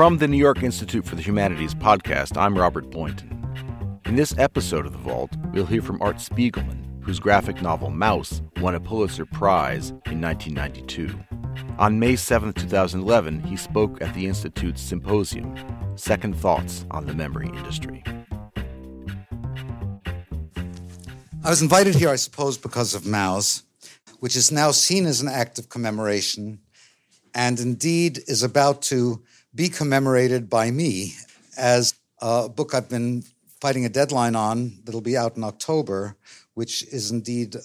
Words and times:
From 0.00 0.16
the 0.16 0.28
New 0.28 0.38
York 0.38 0.62
Institute 0.62 1.04
for 1.04 1.14
the 1.14 1.20
Humanities 1.20 1.74
podcast, 1.74 2.38
I'm 2.38 2.56
Robert 2.56 2.88
Boynton. 2.88 4.00
In 4.06 4.16
this 4.16 4.34
episode 4.38 4.86
of 4.86 4.92
The 4.92 4.98
Vault, 4.98 5.30
we'll 5.52 5.66
hear 5.66 5.82
from 5.82 6.00
Art 6.00 6.16
Spiegelman, 6.16 7.02
whose 7.02 7.20
graphic 7.20 7.60
novel 7.60 7.90
Maus 7.90 8.40
won 8.62 8.74
a 8.74 8.80
Pulitzer 8.80 9.26
Prize 9.26 9.90
in 10.06 10.18
1992. 10.18 11.20
On 11.78 11.98
May 11.98 12.16
7, 12.16 12.54
2011, 12.54 13.42
he 13.42 13.58
spoke 13.58 14.00
at 14.00 14.14
the 14.14 14.24
Institute's 14.24 14.80
symposium, 14.80 15.54
Second 15.96 16.34
Thoughts 16.34 16.86
on 16.90 17.04
the 17.04 17.12
Memory 17.12 17.48
Industry. 17.48 18.02
I 21.44 21.50
was 21.50 21.60
invited 21.60 21.94
here, 21.94 22.08
I 22.08 22.16
suppose, 22.16 22.56
because 22.56 22.94
of 22.94 23.02
Maus, 23.02 23.64
which 24.20 24.34
is 24.34 24.50
now 24.50 24.70
seen 24.70 25.04
as 25.04 25.20
an 25.20 25.28
act 25.28 25.58
of 25.58 25.68
commemoration 25.68 26.60
and 27.34 27.60
indeed 27.60 28.20
is 28.26 28.42
about 28.42 28.82
to 28.82 29.22
be 29.54 29.68
commemorated 29.68 30.48
by 30.48 30.70
me 30.70 31.14
as 31.56 31.94
a 32.20 32.48
book 32.48 32.74
I've 32.74 32.88
been 32.88 33.24
fighting 33.60 33.84
a 33.84 33.88
deadline 33.88 34.36
on 34.36 34.78
that'll 34.84 35.00
be 35.00 35.16
out 35.16 35.36
in 35.36 35.44
October, 35.44 36.16
which 36.54 36.82
is 36.84 37.10
indeed 37.10 37.56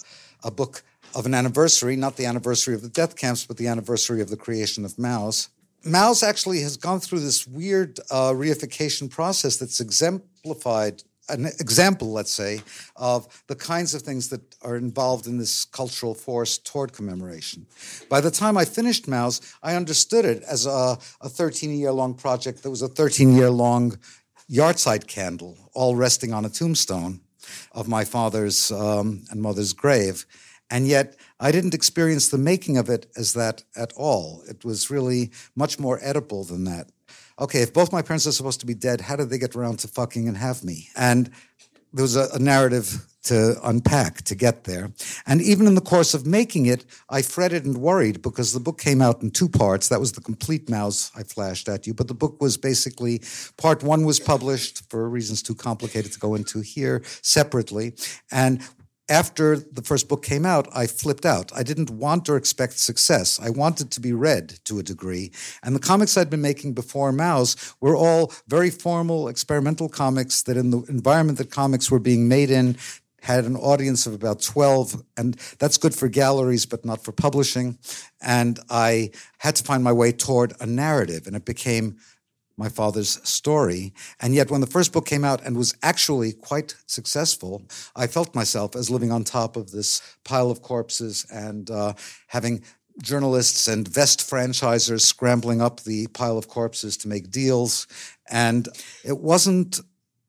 a 0.43 0.51
book 0.51 0.83
of 1.13 1.25
an 1.25 1.33
anniversary, 1.33 1.95
not 1.95 2.17
the 2.17 2.25
anniversary 2.25 2.75
of 2.75 2.81
the 2.81 2.89
death 2.89 3.15
camps, 3.15 3.45
but 3.45 3.57
the 3.57 3.67
anniversary 3.67 4.21
of 4.21 4.29
the 4.29 4.37
creation 4.37 4.83
of 4.83 4.95
Maus. 4.95 5.49
Maus 5.85 6.27
actually 6.27 6.61
has 6.61 6.77
gone 6.77 6.99
through 6.99 7.19
this 7.19 7.47
weird 7.47 7.99
uh, 8.09 8.31
reification 8.31 9.09
process 9.09 9.57
that's 9.57 9.79
exemplified 9.79 11.03
an 11.29 11.45
example, 11.59 12.11
let's 12.11 12.31
say, 12.31 12.61
of 12.95 13.27
the 13.47 13.55
kinds 13.55 13.93
of 13.93 14.01
things 14.01 14.29
that 14.29 14.41
are 14.61 14.75
involved 14.75 15.27
in 15.27 15.37
this 15.37 15.65
cultural 15.65 16.13
force 16.13 16.57
toward 16.57 16.93
commemoration. 16.93 17.65
By 18.09 18.21
the 18.21 18.31
time 18.31 18.57
I 18.57 18.65
finished 18.65 19.07
Maus, 19.07 19.41
I 19.63 19.75
understood 19.75 20.25
it 20.25 20.43
as 20.43 20.65
a 20.65 20.97
13 21.23 21.77
year 21.77 21.91
long 21.91 22.13
project 22.13 22.63
that 22.63 22.69
was 22.69 22.81
a 22.81 22.87
13 22.87 23.33
year 23.33 23.49
long 23.49 23.97
yahrzeit 24.49 25.07
candle, 25.07 25.57
all 25.73 25.95
resting 25.95 26.33
on 26.33 26.45
a 26.45 26.49
tombstone 26.49 27.21
of 27.71 27.87
my 27.87 28.03
father's 28.03 28.71
um, 28.71 29.23
and 29.29 29.41
mother's 29.41 29.73
grave. 29.73 30.25
And 30.69 30.87
yet, 30.87 31.15
I 31.39 31.51
didn't 31.51 31.75
experience 31.75 32.29
the 32.29 32.39
making 32.39 32.77
of 32.77 32.89
it 32.89 33.05
as 33.15 33.33
that 33.33 33.63
at 33.75 33.93
all. 33.95 34.41
It 34.49 34.65
was 34.65 34.89
really 34.89 35.31
much 35.55 35.77
more 35.79 35.99
Oedipal 35.99 36.47
than 36.47 36.63
that 36.63 36.89
okay, 37.39 37.61
if 37.61 37.73
both 37.73 37.91
my 37.91 38.01
parents 38.01 38.27
are 38.27 38.31
supposed 38.31 38.59
to 38.61 38.65
be 38.65 38.73
dead, 38.73 39.01
how 39.01 39.15
did 39.15 39.29
they 39.29 39.37
get 39.37 39.55
around 39.55 39.79
to 39.79 39.87
fucking 39.87 40.27
and 40.27 40.37
have 40.37 40.63
me? 40.63 40.89
And 40.95 41.29
there 41.93 42.03
was 42.03 42.15
a, 42.15 42.27
a, 42.33 42.39
narrative 42.39 43.05
to 43.23 43.55
unpack 43.63 44.21
to 44.23 44.35
get 44.35 44.65
there. 44.65 44.91
And 45.25 45.41
even 45.41 45.65
in 45.65 45.75
the 45.75 45.81
course 45.81 46.13
of 46.13 46.25
making 46.27 46.65
it, 46.65 46.85
I 47.09 47.21
fretted 47.21 47.65
and 47.65 47.77
worried 47.77 48.21
because 48.21 48.53
the 48.53 48.59
book 48.59 48.79
came 48.79 49.01
out 49.01 49.23
in 49.23 49.31
two 49.31 49.49
parts. 49.49 49.87
That 49.87 49.99
was 49.99 50.11
the 50.11 50.21
complete 50.21 50.67
Maus 50.67 51.11
I 51.15 51.23
flashed 51.23 51.67
at 51.69 51.87
you. 51.87 51.93
But 51.93 52.07
the 52.07 52.13
book 52.13 52.41
was 52.41 52.57
basically 52.57 53.21
part 53.57 53.81
one 53.81 54.05
was 54.05 54.19
published 54.19 54.89
for 54.89 55.09
reasons 55.09 55.41
too 55.41 55.55
complicated 55.55 56.11
to 56.11 56.19
go 56.19 56.35
into 56.35 56.59
here 56.59 57.01
separately. 57.21 57.93
And 58.31 58.61
after 59.07 59.55
the 59.57 59.83
first 59.83 60.07
book 60.07 60.23
came 60.23 60.45
out, 60.45 60.67
I 60.75 60.87
flipped 60.87 61.25
out. 61.25 61.51
I 61.55 61.61
didn't 61.63 61.91
want 61.91 62.27
or 62.27 62.37
expect 62.37 62.79
success. 62.79 63.39
I 63.39 63.49
wanted 63.51 63.91
to 63.91 64.01
be 64.01 64.13
read 64.13 64.59
to 64.65 64.79
a 64.79 64.83
degree. 64.83 65.31
And 65.63 65.75
the 65.75 65.79
comics 65.79 66.17
I'd 66.17 66.29
been 66.29 66.41
making 66.41 66.73
before 66.73 67.11
Maus 67.11 67.75
were 67.79 67.95
all 67.95 68.33
very 68.47 68.71
formal, 68.71 69.27
experimental 69.27 69.89
comics 69.89 70.41
that, 70.43 70.57
in 70.57 70.71
the 70.71 70.81
environment 70.89 71.37
that 71.37 71.51
comics 71.51 71.91
were 71.91 71.99
being 71.99 72.27
made 72.27 72.49
in, 72.49 72.77
had 73.21 73.45
an 73.45 73.55
audience 73.55 74.05
of 74.05 74.13
about 74.13 74.39
12, 74.41 75.03
and 75.17 75.33
that's 75.57 75.77
good 75.77 75.95
for 75.95 76.07
galleries, 76.07 76.67
but 76.67 76.85
not 76.85 77.03
for 77.03 77.11
publishing. 77.11 77.77
And 78.21 78.59
I 78.69 79.11
had 79.39 79.55
to 79.55 79.63
find 79.63 79.83
my 79.83 79.91
way 79.91 80.11
toward 80.11 80.53
a 80.59 80.67
narrative, 80.67 81.25
and 81.25 81.35
it 81.35 81.43
became 81.43 81.97
my 82.57 82.69
father's 82.69 83.19
story. 83.27 83.93
And 84.19 84.33
yet, 84.33 84.49
when 84.49 84.61
the 84.61 84.67
first 84.67 84.93
book 84.93 85.05
came 85.05 85.25
out 85.25 85.43
and 85.43 85.57
was 85.57 85.75
actually 85.83 86.33
quite 86.33 86.75
successful, 86.85 87.63
I 87.95 88.07
felt 88.07 88.35
myself 88.35 88.75
as 88.75 88.89
living 88.89 89.11
on 89.11 89.23
top 89.23 89.55
of 89.55 89.71
this 89.71 90.01
pile 90.23 90.49
of 90.49 90.61
corpses 90.61 91.25
and 91.31 91.69
uh, 91.69 91.93
having 92.27 92.63
journalists 93.01 93.67
and 93.67 93.87
vest 93.87 94.19
franchisers 94.21 95.01
scrambling 95.01 95.61
up 95.61 95.81
the 95.81 96.07
pile 96.07 96.37
of 96.37 96.47
corpses 96.47 96.95
to 96.97 97.07
make 97.07 97.29
deals. 97.29 97.87
And 98.29 98.69
it 99.03 99.19
wasn't 99.19 99.81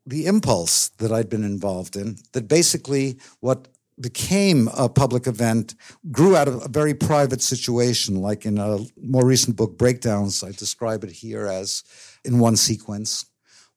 the 0.04 0.26
impulse 0.26 0.88
that 0.98 1.12
I'd 1.12 1.28
been 1.28 1.44
involved 1.44 1.96
in 1.96 2.16
that 2.32 2.48
basically 2.48 3.18
what 3.40 3.68
became 3.98 4.68
a 4.76 4.88
public 4.88 5.26
event 5.26 5.74
grew 6.12 6.36
out 6.36 6.48
of 6.48 6.62
a 6.62 6.68
very 6.68 6.94
private 6.94 7.40
situation 7.40 8.16
like 8.16 8.44
in 8.44 8.58
a 8.58 8.78
more 9.00 9.24
recent 9.24 9.56
book 9.56 9.78
breakdowns 9.78 10.44
i 10.44 10.50
describe 10.52 11.02
it 11.02 11.10
here 11.10 11.46
as 11.46 11.82
in 12.26 12.38
one 12.38 12.56
sequence. 12.56 13.26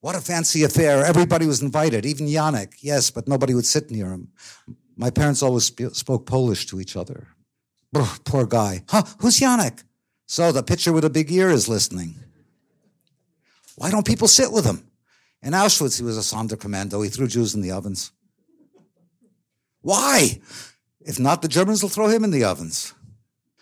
What 0.01 0.15
a 0.15 0.21
fancy 0.21 0.63
affair. 0.63 1.05
Everybody 1.05 1.45
was 1.45 1.61
invited 1.61 2.05
even 2.05 2.27
Janek 2.27 2.73
yes 2.81 3.11
but 3.11 3.27
nobody 3.27 3.53
would 3.53 3.65
sit 3.65 3.91
near 3.91 4.11
him. 4.11 4.29
My 4.95 5.09
parents 5.09 5.41
always 5.41 5.65
sp- 5.71 5.93
spoke 5.93 6.25
polish 6.25 6.65
to 6.67 6.79
each 6.79 6.95
other. 6.95 7.27
Poor 8.25 8.45
guy. 8.45 8.83
Huh? 8.89 9.03
Who's 9.19 9.39
Janek 9.39 9.83
so 10.25 10.51
the 10.51 10.61
pitcher 10.61 10.93
with 10.93 11.05
a 11.05 11.09
big 11.09 11.31
ear 11.31 11.49
is 11.49 11.67
listening. 11.67 12.15
Why 13.75 13.89
don't 13.89 14.05
people 14.05 14.27
sit 14.27 14.51
with 14.51 14.63
him? 14.63 14.87
In 15.41 15.53
auschwitz 15.53 15.97
he 15.97 16.03
was 16.03 16.17
a 16.17 16.35
sonderkommando 16.35 17.03
he 17.03 17.09
threw 17.09 17.27
jews 17.27 17.55
in 17.55 17.61
the 17.61 17.71
ovens. 17.71 18.11
Why? 19.81 20.39
If 21.01 21.19
not, 21.19 21.41
the 21.41 21.47
Germans 21.47 21.81
will 21.81 21.89
throw 21.89 22.07
him 22.07 22.23
in 22.23 22.31
the 22.31 22.43
ovens. 22.43 22.93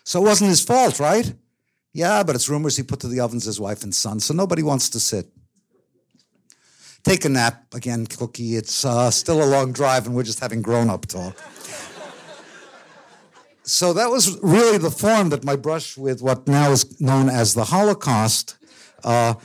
So 0.03 0.21
it 0.21 0.27
wasn't 0.27 0.49
his 0.49 0.63
fault, 0.63 0.99
right? 0.99 1.33
Yeah, 1.93 2.23
but 2.23 2.35
it's 2.35 2.49
rumors 2.49 2.77
he 2.77 2.83
put 2.83 2.99
to 3.01 3.07
the 3.07 3.19
ovens 3.19 3.45
his 3.45 3.59
wife 3.59 3.83
and 3.83 3.93
son, 3.93 4.19
so 4.19 4.33
nobody 4.33 4.63
wants 4.63 4.89
to 4.89 4.99
sit. 4.99 5.27
Take 7.03 7.25
a 7.25 7.29
nap 7.29 7.73
again, 7.73 8.05
Cookie. 8.05 8.55
It's 8.55 8.83
uh, 8.83 9.09
still 9.11 9.41
a 9.41 9.45
long 9.45 9.71
drive, 9.71 10.05
and 10.05 10.15
we're 10.15 10.23
just 10.23 10.39
having 10.39 10.61
grown 10.61 10.89
up 10.89 11.05
talk. 11.05 11.37
so 13.63 13.93
that 13.93 14.09
was 14.09 14.37
really 14.43 14.77
the 14.77 14.91
form 14.91 15.29
that 15.29 15.43
my 15.43 15.55
brush 15.55 15.97
with 15.97 16.21
what 16.21 16.47
now 16.47 16.71
is 16.71 16.99
known 16.99 17.29
as 17.29 17.53
the 17.53 17.63
Holocaust 17.63 18.57
uh, 19.03 19.35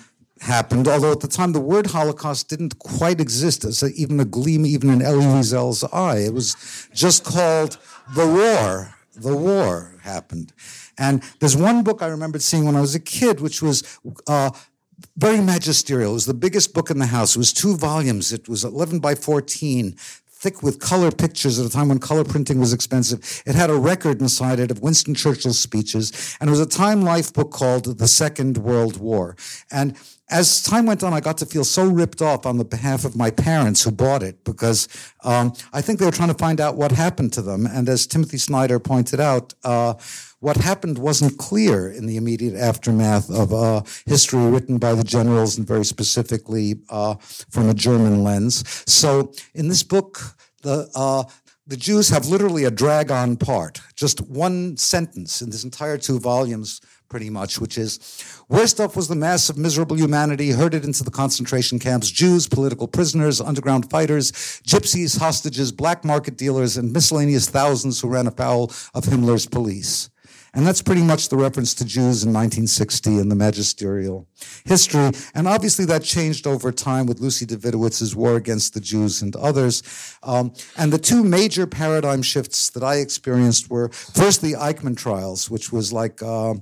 happened, 0.40 0.88
although 0.88 1.12
at 1.12 1.20
the 1.20 1.28
time 1.28 1.52
the 1.52 1.60
word 1.60 1.86
Holocaust 1.86 2.48
didn't 2.48 2.78
quite 2.80 3.20
exist 3.20 3.64
as 3.64 3.82
a, 3.82 3.92
even 3.94 4.18
a 4.18 4.24
gleam, 4.24 4.66
even 4.66 4.90
in 4.90 5.00
Elie 5.00 5.24
Wiesel's 5.24 5.84
eye. 5.84 6.18
It 6.18 6.34
was 6.34 6.88
just 6.92 7.24
called 7.24 7.78
The 8.14 8.26
War. 8.26 8.94
The 9.14 9.36
War 9.36 9.91
happened. 10.02 10.52
And 10.98 11.22
there's 11.40 11.56
one 11.56 11.82
book 11.82 12.02
I 12.02 12.06
remembered 12.06 12.42
seeing 12.42 12.64
when 12.64 12.76
I 12.76 12.80
was 12.80 12.94
a 12.94 13.00
kid, 13.00 13.40
which 13.40 13.62
was 13.62 13.98
uh, 14.26 14.50
very 15.16 15.40
magisterial. 15.40 16.10
It 16.12 16.14
was 16.14 16.26
the 16.26 16.34
biggest 16.34 16.74
book 16.74 16.90
in 16.90 16.98
the 16.98 17.06
house. 17.06 17.34
It 17.34 17.38
was 17.38 17.52
two 17.52 17.76
volumes. 17.76 18.32
It 18.32 18.48
was 18.48 18.64
11 18.64 19.00
by 19.00 19.14
14, 19.14 19.96
thick 20.42 20.60
with 20.60 20.80
color 20.80 21.12
pictures 21.12 21.60
at 21.60 21.66
a 21.66 21.70
time 21.70 21.88
when 21.88 22.00
color 22.00 22.24
printing 22.24 22.58
was 22.58 22.72
expensive. 22.72 23.42
It 23.46 23.54
had 23.54 23.70
a 23.70 23.76
record 23.76 24.20
inside 24.20 24.58
it 24.58 24.72
of 24.72 24.82
Winston 24.82 25.14
Churchill's 25.14 25.60
speeches, 25.60 26.36
and 26.40 26.48
it 26.48 26.50
was 26.50 26.58
a 26.58 26.66
Time 26.66 27.02
Life 27.02 27.32
book 27.32 27.52
called 27.52 27.98
The 27.98 28.08
Second 28.08 28.58
World 28.58 28.96
War. 28.96 29.36
And 29.70 29.96
as 30.28 30.62
time 30.62 30.86
went 30.86 31.04
on, 31.04 31.12
I 31.12 31.20
got 31.20 31.38
to 31.38 31.46
feel 31.46 31.62
so 31.62 31.86
ripped 31.86 32.22
off 32.22 32.44
on 32.44 32.56
the 32.56 32.64
behalf 32.64 33.04
of 33.04 33.14
my 33.14 33.30
parents 33.30 33.84
who 33.84 33.92
bought 33.92 34.22
it 34.22 34.42
because 34.44 34.88
um, 35.22 35.52
I 35.72 35.80
think 35.80 36.00
they 36.00 36.06
were 36.06 36.10
trying 36.10 36.30
to 36.30 36.34
find 36.34 36.60
out 36.60 36.74
what 36.74 36.90
happened 36.90 37.32
to 37.34 37.42
them. 37.42 37.66
And 37.66 37.88
as 37.88 38.06
Timothy 38.06 38.38
Snyder 38.38 38.80
pointed 38.80 39.20
out, 39.20 39.54
uh, 39.62 39.94
what 40.42 40.56
happened 40.56 40.98
wasn't 40.98 41.38
clear 41.38 41.88
in 41.88 42.06
the 42.06 42.16
immediate 42.16 42.56
aftermath 42.56 43.30
of 43.30 43.52
uh, 43.54 43.80
history 44.06 44.44
written 44.50 44.76
by 44.76 44.92
the 44.92 45.04
generals 45.04 45.56
and 45.56 45.66
very 45.66 45.84
specifically 45.84 46.74
uh, 46.90 47.14
from 47.48 47.68
a 47.68 47.74
German 47.74 48.24
lens. 48.24 48.64
So 48.90 49.32
in 49.54 49.68
this 49.68 49.84
book, 49.84 50.20
the 50.62 50.90
uh, 50.96 51.22
the 51.68 51.76
Jews 51.76 52.08
have 52.08 52.26
literally 52.26 52.64
a 52.64 52.72
drag 52.72 53.12
on 53.12 53.36
part, 53.36 53.80
just 53.94 54.20
one 54.20 54.76
sentence 54.76 55.42
in 55.42 55.50
this 55.50 55.62
entire 55.62 55.96
two 55.96 56.18
volumes 56.18 56.80
pretty 57.08 57.30
much, 57.30 57.60
which 57.60 57.78
is 57.78 58.00
worst 58.48 58.80
off 58.80 58.96
was 58.96 59.06
the 59.06 59.14
mass 59.14 59.48
of 59.48 59.56
miserable 59.56 59.96
humanity 59.96 60.50
herded 60.50 60.84
into 60.84 61.04
the 61.04 61.10
concentration 61.10 61.78
camps 61.78 62.10
Jews, 62.10 62.48
political 62.48 62.88
prisoners, 62.88 63.40
underground 63.40 63.88
fighters, 63.90 64.32
gypsies, 64.66 65.20
hostages, 65.20 65.70
black 65.70 66.04
market 66.04 66.36
dealers, 66.36 66.76
and 66.76 66.92
miscellaneous 66.92 67.48
thousands 67.48 68.00
who 68.00 68.08
ran 68.08 68.26
afoul 68.26 68.72
of 68.92 69.04
Himmler's 69.04 69.46
police. 69.46 70.10
And 70.54 70.66
that's 70.66 70.82
pretty 70.82 71.02
much 71.02 71.30
the 71.30 71.36
reference 71.36 71.72
to 71.74 71.84
Jews 71.84 72.24
in 72.24 72.32
1960 72.32 73.18
in 73.18 73.28
the 73.30 73.34
magisterial 73.34 74.26
history. 74.64 75.10
And 75.34 75.48
obviously 75.48 75.86
that 75.86 76.02
changed 76.02 76.46
over 76.46 76.70
time 76.70 77.06
with 77.06 77.20
Lucy 77.20 77.46
Dawidowicz's 77.46 78.14
War 78.14 78.36
Against 78.36 78.74
the 78.74 78.80
Jews 78.80 79.22
and 79.22 79.34
others. 79.36 79.82
Um, 80.22 80.52
and 80.76 80.92
the 80.92 80.98
two 80.98 81.24
major 81.24 81.66
paradigm 81.66 82.22
shifts 82.22 82.70
that 82.70 82.82
I 82.82 82.96
experienced 82.96 83.70
were 83.70 83.88
first 83.88 84.42
the 84.42 84.52
Eichmann 84.52 84.96
trials, 84.96 85.50
which 85.50 85.72
was 85.72 85.92
like, 85.92 86.22
uh, 86.22 86.54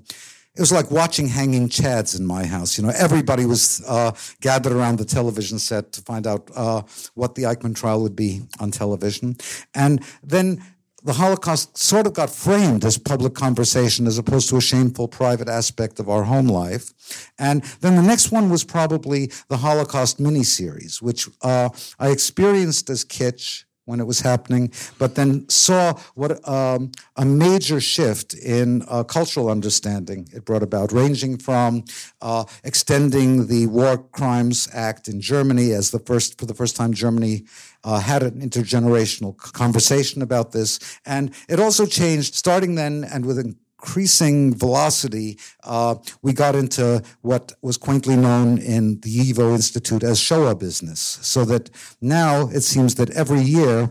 it 0.56 0.60
was 0.60 0.72
like 0.72 0.90
watching 0.90 1.26
hanging 1.28 1.68
chads 1.68 2.18
in 2.18 2.26
my 2.26 2.44
house. 2.44 2.76
You 2.76 2.84
know, 2.84 2.92
everybody 2.96 3.46
was 3.46 3.82
uh, 3.88 4.12
gathered 4.40 4.72
around 4.72 4.98
the 4.98 5.04
television 5.04 5.58
set 5.58 5.92
to 5.92 6.02
find 6.02 6.26
out 6.26 6.50
uh, 6.54 6.82
what 7.14 7.34
the 7.34 7.44
Eichmann 7.44 7.74
trial 7.74 8.02
would 8.02 8.16
be 8.16 8.42
on 8.58 8.70
television. 8.70 9.36
And 9.74 10.04
then 10.22 10.62
the 11.02 11.14
Holocaust 11.14 11.76
sort 11.76 12.06
of 12.06 12.14
got 12.14 12.30
framed 12.30 12.84
as 12.84 12.98
public 12.98 13.34
conversation 13.34 14.06
as 14.06 14.18
opposed 14.18 14.48
to 14.50 14.56
a 14.56 14.60
shameful 14.60 15.08
private 15.08 15.48
aspect 15.48 15.98
of 15.98 16.08
our 16.08 16.24
home 16.24 16.46
life. 16.46 16.92
And 17.38 17.62
then 17.80 17.96
the 17.96 18.02
next 18.02 18.30
one 18.30 18.50
was 18.50 18.64
probably 18.64 19.30
the 19.48 19.56
Holocaust 19.56 20.18
miniseries, 20.18 21.00
which 21.00 21.28
uh, 21.42 21.70
I 21.98 22.08
experienced 22.10 22.90
as 22.90 23.04
kitsch 23.04 23.64
when 23.90 23.98
it 23.98 24.06
was 24.06 24.20
happening, 24.20 24.70
but 24.98 25.16
then 25.16 25.48
saw 25.48 25.92
what 26.14 26.48
um, 26.48 26.92
a 27.16 27.24
major 27.24 27.80
shift 27.80 28.34
in 28.34 28.84
uh, 28.86 29.02
cultural 29.02 29.50
understanding 29.50 30.28
it 30.32 30.44
brought 30.44 30.62
about, 30.62 30.92
ranging 30.92 31.36
from 31.36 31.82
uh, 32.22 32.44
extending 32.62 33.48
the 33.48 33.66
War 33.66 33.98
Crimes 33.98 34.68
Act 34.72 35.08
in 35.08 35.20
Germany 35.20 35.72
as 35.72 35.90
the 35.90 35.98
first, 35.98 36.38
for 36.38 36.46
the 36.46 36.54
first 36.54 36.76
time, 36.76 36.92
Germany 36.92 37.44
uh, 37.84 38.00
had 38.00 38.22
an 38.22 38.40
intergenerational 38.40 39.36
conversation 39.36 40.22
about 40.22 40.52
this, 40.52 40.78
and 41.04 41.34
it 41.48 41.60
also 41.60 41.86
changed 41.86 42.34
starting 42.34 42.74
then 42.74 43.04
and 43.04 43.24
with 43.24 43.38
increasing 43.82 44.54
velocity, 44.54 45.38
uh, 45.64 45.94
we 46.20 46.32
got 46.32 46.54
into 46.54 47.02
what 47.22 47.52
was 47.62 47.78
quaintly 47.78 48.16
known 48.16 48.58
in 48.58 49.00
the 49.00 49.08
YIVO 49.08 49.54
Institute 49.54 50.02
as 50.02 50.20
Shoah 50.20 50.54
business. 50.54 51.00
So 51.22 51.44
that 51.46 51.70
now 52.00 52.48
it 52.48 52.60
seems 52.60 52.96
that 52.96 53.08
every 53.10 53.40
year 53.40 53.90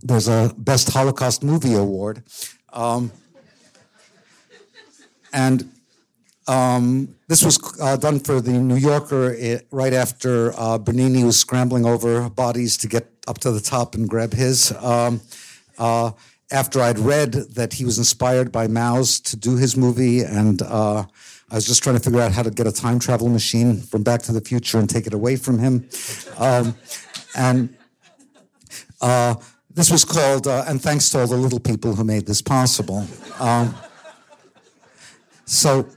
there's 0.00 0.28
a 0.28 0.54
Best 0.56 0.90
Holocaust 0.92 1.44
Movie 1.44 1.74
Award. 1.74 2.22
Um, 2.72 3.12
and 5.32 5.70
um, 6.48 7.15
this 7.28 7.44
was 7.44 7.58
uh, 7.80 7.96
done 7.96 8.20
for 8.20 8.40
the 8.40 8.52
New 8.52 8.76
Yorker 8.76 9.34
eh, 9.38 9.58
right 9.70 9.92
after 9.92 10.52
uh, 10.52 10.78
Benigni 10.78 11.24
was 11.24 11.38
scrambling 11.38 11.84
over 11.84 12.30
bodies 12.30 12.76
to 12.78 12.88
get 12.88 13.10
up 13.26 13.38
to 13.38 13.50
the 13.50 13.60
top 13.60 13.94
and 13.94 14.08
grab 14.08 14.32
his. 14.32 14.72
Um, 14.80 15.20
uh, 15.78 16.12
after 16.52 16.80
I'd 16.80 16.98
read 16.98 17.32
that 17.32 17.72
he 17.72 17.84
was 17.84 17.98
inspired 17.98 18.52
by 18.52 18.68
Maus 18.68 19.20
to 19.30 19.36
do 19.36 19.56
his 19.56 19.76
movie, 19.76 20.22
and 20.22 20.62
uh, 20.62 21.04
I 21.50 21.54
was 21.54 21.66
just 21.66 21.82
trying 21.82 21.96
to 21.96 22.02
figure 22.02 22.20
out 22.20 22.30
how 22.30 22.44
to 22.44 22.50
get 22.50 22.68
a 22.68 22.72
time 22.72 23.00
travel 23.00 23.28
machine 23.28 23.80
from 23.80 24.04
Back 24.04 24.22
to 24.22 24.32
the 24.32 24.40
Future 24.40 24.78
and 24.78 24.88
take 24.88 25.08
it 25.08 25.14
away 25.14 25.34
from 25.34 25.58
him. 25.58 25.88
Um, 26.38 26.76
and 27.36 27.76
uh, 29.00 29.34
this 29.74 29.90
was 29.90 30.04
called, 30.04 30.46
uh, 30.46 30.64
and 30.68 30.80
thanks 30.80 31.10
to 31.10 31.20
all 31.20 31.26
the 31.26 31.36
little 31.36 31.60
people 31.60 31.96
who 31.96 32.04
made 32.04 32.26
this 32.26 32.40
possible. 32.40 33.04
Um, 33.40 33.74
so 35.44 35.88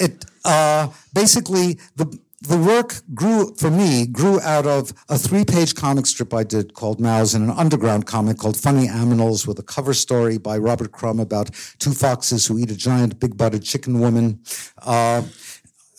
it 0.00 0.24
uh, 0.44 0.88
basically 1.14 1.78
the 1.96 2.18
the 2.40 2.56
work 2.56 2.94
grew 3.14 3.52
for 3.56 3.70
me 3.70 4.06
grew 4.06 4.40
out 4.40 4.64
of 4.64 4.92
a 5.08 5.18
three-page 5.18 5.74
comic 5.74 6.06
strip 6.06 6.32
I 6.32 6.44
did 6.44 6.72
called 6.72 7.00
Maus 7.00 7.34
and 7.34 7.44
an 7.44 7.50
underground 7.50 8.06
comic 8.06 8.38
called 8.38 8.56
Funny 8.56 8.86
Aminals 8.86 9.46
with 9.46 9.58
a 9.58 9.62
cover 9.62 9.92
story 9.92 10.38
by 10.38 10.56
Robert 10.56 10.92
Crumb 10.92 11.18
about 11.18 11.50
two 11.78 11.90
foxes 11.90 12.46
who 12.46 12.58
eat 12.58 12.70
a 12.70 12.76
giant 12.76 13.18
big-butted 13.18 13.64
chicken 13.64 13.98
woman, 13.98 14.40
uh, 14.82 15.22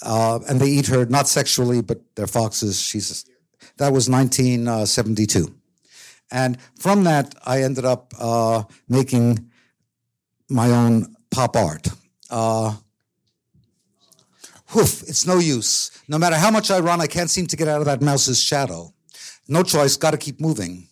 uh, 0.02 0.40
and 0.48 0.62
they 0.62 0.70
eat 0.70 0.88
her 0.88 1.06
not 1.06 1.28
sexually, 1.28 1.82
but 1.82 2.00
they're 2.16 2.28
foxes. 2.28 2.80
She's 2.80 3.26
that 3.78 3.92
was 3.92 4.10
1972, 4.10 5.54
and 6.32 6.58
from 6.80 7.04
that 7.04 7.36
I 7.46 7.64
ended 7.64 7.84
up 7.84 8.14
uh, 8.18 8.64
making 8.88 9.50
my 10.50 10.70
own 10.72 11.16
pop 11.32 11.58
art. 11.58 11.90
Whoof, 14.74 15.02
it's 15.04 15.26
no 15.26 15.40
use. 15.40 15.92
No 16.08 16.18
matter 16.18 16.36
how 16.36 16.52
much 16.52 16.70
I 16.70 16.80
run, 16.80 17.02
I 17.02 17.08
can't 17.08 17.30
seem 17.30 17.48
to 17.48 17.58
get 17.58 17.68
out 17.68 17.80
of 17.80 17.86
that 17.86 18.02
mouse's 18.02 18.42
shadow. 18.42 18.94
No 19.48 19.64
choice, 19.64 19.98
gotta 19.98 20.18
keep 20.18 20.40
moving. 20.40 20.88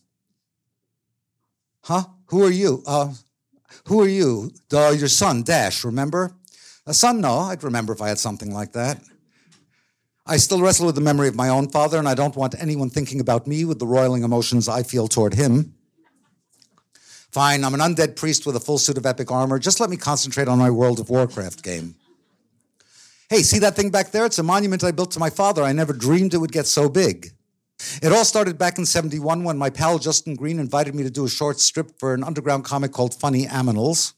Huh? 1.83 2.03
Who 2.27 2.43
are 2.43 2.51
you? 2.51 2.83
Uh, 2.87 3.13
who 3.85 4.01
are 4.01 4.07
you? 4.07 4.51
Uh, 4.73 4.95
your 4.97 5.07
son, 5.07 5.43
Dash, 5.43 5.83
remember? 5.83 6.35
A 6.85 6.93
son, 6.93 7.21
no, 7.21 7.37
I'd 7.37 7.63
remember 7.63 7.93
if 7.93 8.01
I 8.01 8.09
had 8.09 8.17
something 8.17 8.53
like 8.53 8.73
that. 8.73 9.01
I 10.25 10.37
still 10.37 10.61
wrestle 10.61 10.87
with 10.87 10.95
the 10.95 11.01
memory 11.01 11.27
of 11.27 11.35
my 11.35 11.49
own 11.49 11.69
father, 11.69 11.99
and 11.99 12.07
I 12.07 12.15
don't 12.15 12.35
want 12.35 12.55
anyone 12.59 12.89
thinking 12.89 13.19
about 13.19 13.47
me 13.47 13.63
with 13.63 13.79
the 13.79 13.87
roiling 13.87 14.23
emotions 14.23 14.67
I 14.67 14.83
feel 14.83 15.07
toward 15.07 15.35
him. 15.35 15.75
Fine, 17.31 17.63
I'm 17.63 17.73
an 17.73 17.79
undead 17.79 18.15
priest 18.15 18.45
with 18.45 18.55
a 18.55 18.59
full 18.59 18.77
suit 18.77 18.97
of 18.97 19.05
epic 19.05 19.31
armor. 19.31 19.59
Just 19.59 19.79
let 19.79 19.89
me 19.89 19.97
concentrate 19.97 20.47
on 20.47 20.57
my 20.57 20.69
World 20.69 20.99
of 20.99 21.09
Warcraft 21.09 21.63
game. 21.63 21.95
Hey, 23.29 23.43
see 23.43 23.59
that 23.59 23.75
thing 23.75 23.89
back 23.89 24.11
there? 24.11 24.25
It's 24.25 24.39
a 24.39 24.43
monument 24.43 24.85
I 24.85 24.91
built 24.91 25.11
to 25.11 25.19
my 25.19 25.29
father. 25.29 25.61
I 25.61 25.73
never 25.73 25.91
dreamed 25.91 26.33
it 26.33 26.37
would 26.37 26.53
get 26.53 26.65
so 26.65 26.87
big. 26.87 27.33
It 28.01 28.13
all 28.13 28.23
started 28.23 28.57
back 28.57 28.77
in 28.77 28.85
71 28.85 29.43
when 29.43 29.57
my 29.57 29.69
pal 29.69 29.99
Justin 29.99 30.35
Green 30.35 30.59
invited 30.59 30.95
me 30.95 31.03
to 31.03 31.09
do 31.09 31.25
a 31.25 31.29
short 31.29 31.59
strip 31.59 31.99
for 31.99 32.13
an 32.13 32.23
underground 32.23 32.63
comic 32.63 32.93
called 32.93 33.13
Funny 33.13 33.45
Aminals. 33.45 34.13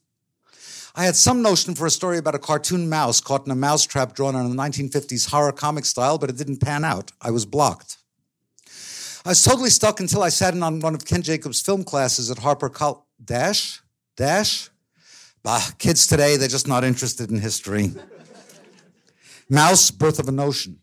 I 0.95 1.05
had 1.05 1.15
some 1.15 1.41
notion 1.41 1.73
for 1.73 1.87
a 1.87 1.89
story 1.89 2.19
about 2.19 2.35
a 2.35 2.39
cartoon 2.39 2.87
mouse 2.87 3.19
caught 3.19 3.47
in 3.47 3.51
a 3.51 3.55
mousetrap 3.55 4.13
drawn 4.13 4.35
in 4.35 4.45
a 4.45 4.55
1950s 4.55 5.31
horror 5.31 5.53
comic 5.53 5.85
style, 5.85 6.19
but 6.19 6.29
it 6.29 6.37
didn't 6.37 6.61
pan 6.61 6.85
out. 6.85 7.11
I 7.19 7.31
was 7.31 7.47
blocked. 7.47 7.97
I 9.25 9.29
was 9.29 9.43
totally 9.43 9.71
stuck 9.71 9.99
until 9.99 10.21
I 10.21 10.29
sat 10.29 10.53
in 10.53 10.61
on 10.61 10.81
one 10.81 10.93
of 10.93 11.05
Ken 11.05 11.23
Jacobs' 11.23 11.61
film 11.61 11.83
classes 11.83 12.29
at 12.29 12.37
Harpur 12.37 12.71
College. 12.71 12.99
Dash? 13.23 13.81
Dash? 14.15 14.69
Bah, 15.41 15.65
kids 15.79 16.05
today, 16.05 16.37
they're 16.37 16.47
just 16.47 16.67
not 16.67 16.83
interested 16.83 17.31
in 17.31 17.39
history. 17.39 17.91
Maus, 19.51 19.91
Birth 19.97 20.19
of 20.19 20.27
a 20.27 20.31
Notion. 20.31 20.79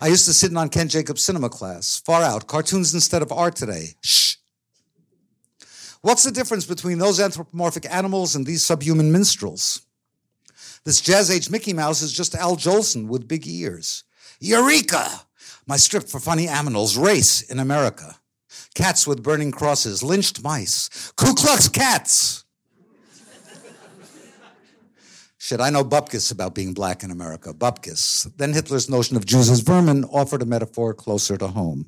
I 0.00 0.08
used 0.08 0.26
to 0.26 0.32
sit 0.32 0.50
in 0.50 0.56
on 0.56 0.68
Ken 0.68 0.88
Jacobs' 0.88 1.22
cinema 1.22 1.48
class. 1.48 2.02
Far 2.04 2.22
out. 2.22 2.46
Cartoons 2.46 2.92
instead 2.92 3.22
of 3.22 3.32
art 3.32 3.56
today. 3.56 3.94
Shh. 4.02 4.36
What's 6.02 6.24
the 6.24 6.32
difference 6.32 6.66
between 6.66 6.98
those 6.98 7.20
anthropomorphic 7.20 7.86
animals 7.88 8.34
and 8.34 8.44
these 8.44 8.66
subhuman 8.66 9.12
minstrels? 9.12 9.82
This 10.84 11.00
jazz 11.00 11.30
age 11.30 11.48
Mickey 11.48 11.72
Mouse 11.72 12.02
is 12.02 12.12
just 12.12 12.34
Al 12.34 12.56
Jolson 12.56 13.06
with 13.06 13.28
big 13.28 13.46
ears. 13.46 14.02
Eureka! 14.40 15.06
My 15.66 15.76
strip 15.76 16.08
for 16.08 16.18
funny 16.18 16.48
animals, 16.48 16.96
race 16.96 17.42
in 17.42 17.60
America. 17.60 18.16
Cats 18.74 19.06
with 19.06 19.22
burning 19.22 19.52
crosses, 19.52 20.02
lynched 20.02 20.42
mice, 20.42 21.12
Ku 21.16 21.34
Klux 21.34 21.68
cats! 21.68 22.41
Shit, 25.44 25.60
I 25.60 25.70
know 25.70 25.82
Bupkis 25.82 26.30
about 26.30 26.54
being 26.54 26.72
black 26.72 27.02
in 27.02 27.10
America. 27.10 27.52
Bupkis. 27.52 28.30
Then 28.36 28.52
Hitler's 28.52 28.88
notion 28.88 29.16
of 29.16 29.26
Jews 29.26 29.50
as 29.50 29.58
vermin 29.58 30.04
offered 30.04 30.40
a 30.40 30.46
metaphor 30.46 30.94
closer 30.94 31.36
to 31.36 31.48
home. 31.48 31.86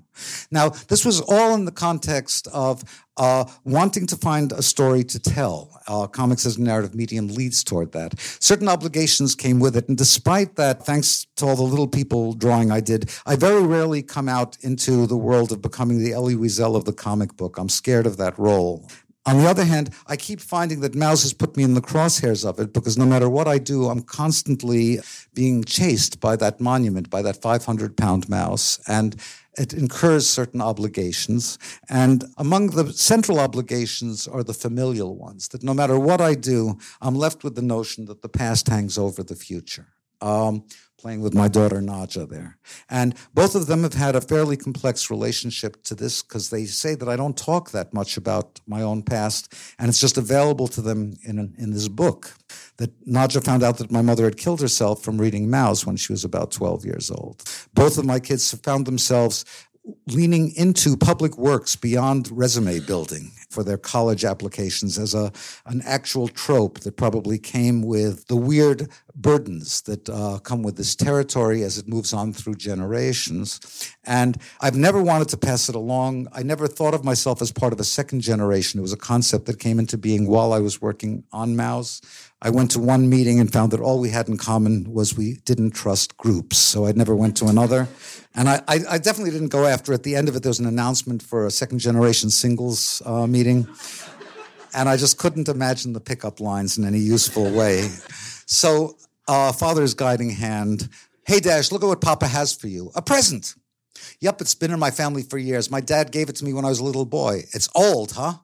Now, 0.50 0.70
this 0.70 1.04
was 1.04 1.20
all 1.20 1.54
in 1.54 1.64
the 1.64 1.70
context 1.70 2.48
of 2.52 2.82
uh, 3.16 3.44
wanting 3.64 4.08
to 4.08 4.16
find 4.16 4.50
a 4.50 4.60
story 4.60 5.04
to 5.04 5.20
tell. 5.20 5.70
Uh, 5.86 6.08
comics 6.08 6.46
as 6.46 6.56
a 6.56 6.62
narrative 6.62 6.96
medium 6.96 7.28
leads 7.28 7.62
toward 7.62 7.92
that. 7.92 8.18
Certain 8.18 8.68
obligations 8.68 9.36
came 9.36 9.60
with 9.60 9.76
it, 9.76 9.88
and 9.88 9.96
despite 9.96 10.56
that, 10.56 10.84
thanks 10.84 11.26
to 11.36 11.46
all 11.46 11.54
the 11.54 11.62
little 11.62 11.86
people 11.86 12.32
drawing 12.32 12.72
I 12.72 12.80
did, 12.80 13.10
I 13.24 13.36
very 13.36 13.62
rarely 13.62 14.02
come 14.02 14.28
out 14.28 14.56
into 14.62 15.06
the 15.06 15.16
world 15.16 15.52
of 15.52 15.62
becoming 15.62 16.02
the 16.02 16.12
Elie 16.12 16.34
Wiesel 16.34 16.74
of 16.74 16.86
the 16.86 16.92
comic 16.92 17.36
book. 17.36 17.58
I'm 17.58 17.68
scared 17.68 18.06
of 18.06 18.16
that 18.16 18.36
role. 18.36 18.88
On 19.26 19.38
the 19.38 19.48
other 19.48 19.64
hand, 19.64 19.88
I 20.06 20.16
keep 20.16 20.38
finding 20.38 20.80
that 20.80 20.92
Maus 20.92 21.22
has 21.22 21.32
put 21.32 21.56
me 21.56 21.62
in 21.62 21.72
the 21.72 21.80
crosshairs 21.80 22.46
of 22.46 22.60
it 22.60 22.74
because 22.74 22.98
no 22.98 23.06
matter 23.06 23.28
what 23.28 23.48
I 23.48 23.56
do, 23.56 23.88
I'm 23.88 24.02
constantly 24.02 25.00
being 25.32 25.64
chased 25.64 26.20
by 26.20 26.36
that 26.36 26.60
monument, 26.60 27.08
by 27.08 27.22
that 27.22 27.40
500 27.40 27.96
pound 27.96 28.28
mouse. 28.28 28.78
And 28.86 29.16
it 29.56 29.72
incurs 29.72 30.28
certain 30.28 30.60
obligations. 30.60 31.58
And 31.88 32.24
among 32.36 32.70
the 32.70 32.92
central 32.92 33.38
obligations 33.38 34.28
are 34.28 34.42
the 34.42 34.52
familial 34.52 35.16
ones, 35.16 35.48
that 35.48 35.62
no 35.62 35.72
matter 35.72 35.98
what 35.98 36.20
I 36.20 36.34
do, 36.34 36.78
I'm 37.00 37.14
left 37.14 37.44
with 37.44 37.54
the 37.54 37.62
notion 37.62 38.04
that 38.06 38.20
the 38.20 38.28
past 38.28 38.68
hangs 38.68 38.98
over 38.98 39.22
the 39.22 39.36
future. 39.36 39.86
Um, 40.24 40.64
playing 41.04 41.20
with 41.20 41.34
my 41.34 41.48
daughter 41.48 41.82
Nadja 41.82 42.26
there. 42.26 42.56
And 42.88 43.14
both 43.34 43.54
of 43.54 43.66
them 43.66 43.82
have 43.82 43.92
had 43.92 44.16
a 44.16 44.22
fairly 44.22 44.56
complex 44.56 45.10
relationship 45.10 45.82
to 45.82 45.94
this 45.94 46.22
because 46.22 46.48
they 46.48 46.64
say 46.64 46.94
that 46.94 47.10
I 47.10 47.14
don't 47.14 47.36
talk 47.36 47.72
that 47.72 47.92
much 47.92 48.16
about 48.16 48.58
my 48.66 48.80
own 48.80 49.02
past, 49.02 49.52
and 49.78 49.90
it's 49.90 50.00
just 50.00 50.16
available 50.16 50.66
to 50.68 50.80
them 50.80 51.12
in, 51.22 51.54
in 51.58 51.72
this 51.72 51.88
book. 51.88 52.32
That 52.78 52.90
Nadja 53.06 53.44
found 53.44 53.62
out 53.62 53.76
that 53.78 53.92
my 53.92 54.00
mother 54.00 54.24
had 54.24 54.38
killed 54.38 54.62
herself 54.62 55.02
from 55.02 55.20
reading 55.20 55.46
Maus 55.46 55.84
when 55.84 55.96
she 55.96 56.10
was 56.10 56.24
about 56.24 56.52
12 56.52 56.86
years 56.86 57.10
old. 57.10 57.42
Both 57.74 57.98
of 57.98 58.06
my 58.06 58.18
kids 58.18 58.50
have 58.52 58.62
found 58.62 58.86
themselves 58.86 59.44
leaning 60.06 60.54
into 60.56 60.96
public 60.96 61.36
works 61.36 61.76
beyond 61.76 62.30
resume 62.32 62.80
building 62.80 63.30
for 63.54 63.62
their 63.62 63.78
college 63.78 64.24
applications 64.24 64.98
as 64.98 65.14
a 65.14 65.32
an 65.66 65.80
actual 65.84 66.28
trope 66.28 66.80
that 66.80 66.96
probably 66.96 67.38
came 67.38 67.82
with 67.82 68.26
the 68.26 68.36
weird 68.36 68.88
burdens 69.14 69.82
that 69.82 70.08
uh, 70.08 70.38
come 70.42 70.62
with 70.62 70.76
this 70.76 70.96
territory 70.96 71.62
as 71.62 71.78
it 71.78 71.86
moves 71.88 72.12
on 72.12 72.32
through 72.32 72.56
generations. 72.56 73.94
And 74.04 74.36
I've 74.60 74.76
never 74.76 75.00
wanted 75.00 75.28
to 75.28 75.36
pass 75.36 75.68
it 75.68 75.74
along. 75.74 76.28
I 76.32 76.42
never 76.42 76.66
thought 76.66 76.94
of 76.94 77.04
myself 77.04 77.40
as 77.40 77.52
part 77.52 77.72
of 77.72 77.78
a 77.80 77.84
second 77.84 78.20
generation. 78.22 78.80
It 78.80 78.82
was 78.82 78.92
a 78.92 78.96
concept 78.96 79.46
that 79.46 79.60
came 79.60 79.78
into 79.78 79.96
being 79.96 80.26
while 80.26 80.52
I 80.52 80.58
was 80.58 80.82
working 80.82 81.24
on 81.32 81.54
Maus. 81.54 82.00
I 82.44 82.50
went 82.50 82.72
to 82.72 82.78
one 82.78 83.08
meeting 83.08 83.40
and 83.40 83.50
found 83.50 83.72
that 83.72 83.80
all 83.80 83.98
we 83.98 84.10
had 84.10 84.28
in 84.28 84.36
common 84.36 84.92
was 84.92 85.16
we 85.16 85.36
didn't 85.46 85.70
trust 85.70 86.18
groups. 86.18 86.58
So 86.58 86.84
I 86.84 86.92
never 86.92 87.16
went 87.16 87.38
to 87.38 87.46
another. 87.46 87.88
And 88.34 88.50
I, 88.50 88.62
I, 88.68 88.80
I 88.90 88.98
definitely 88.98 89.30
didn't 89.30 89.48
go 89.48 89.64
after. 89.64 89.94
At 89.94 90.02
the 90.02 90.14
end 90.14 90.28
of 90.28 90.36
it, 90.36 90.42
there 90.42 90.50
was 90.50 90.60
an 90.60 90.66
announcement 90.66 91.22
for 91.22 91.46
a 91.46 91.50
second 91.50 91.78
generation 91.78 92.28
singles 92.28 93.00
uh, 93.06 93.26
meeting. 93.26 93.66
And 94.74 94.90
I 94.90 94.98
just 94.98 95.16
couldn't 95.16 95.48
imagine 95.48 95.94
the 95.94 96.00
pickup 96.00 96.38
lines 96.38 96.76
in 96.76 96.84
any 96.84 96.98
useful 96.98 97.50
way. 97.50 97.88
So, 98.44 98.98
uh, 99.26 99.52
father's 99.52 99.94
guiding 99.94 100.28
hand. 100.28 100.90
Hey, 101.26 101.40
Dash, 101.40 101.72
look 101.72 101.82
at 101.82 101.86
what 101.86 102.02
Papa 102.02 102.26
has 102.26 102.52
for 102.52 102.66
you. 102.68 102.90
A 102.94 103.00
present. 103.00 103.54
Yep, 104.20 104.42
it's 104.42 104.54
been 104.54 104.70
in 104.70 104.78
my 104.78 104.90
family 104.90 105.22
for 105.22 105.38
years. 105.38 105.70
My 105.70 105.80
dad 105.80 106.12
gave 106.12 106.28
it 106.28 106.36
to 106.36 106.44
me 106.44 106.52
when 106.52 106.66
I 106.66 106.68
was 106.68 106.80
a 106.80 106.84
little 106.84 107.06
boy. 107.06 107.44
It's 107.54 107.70
old, 107.74 108.12
huh? 108.12 108.34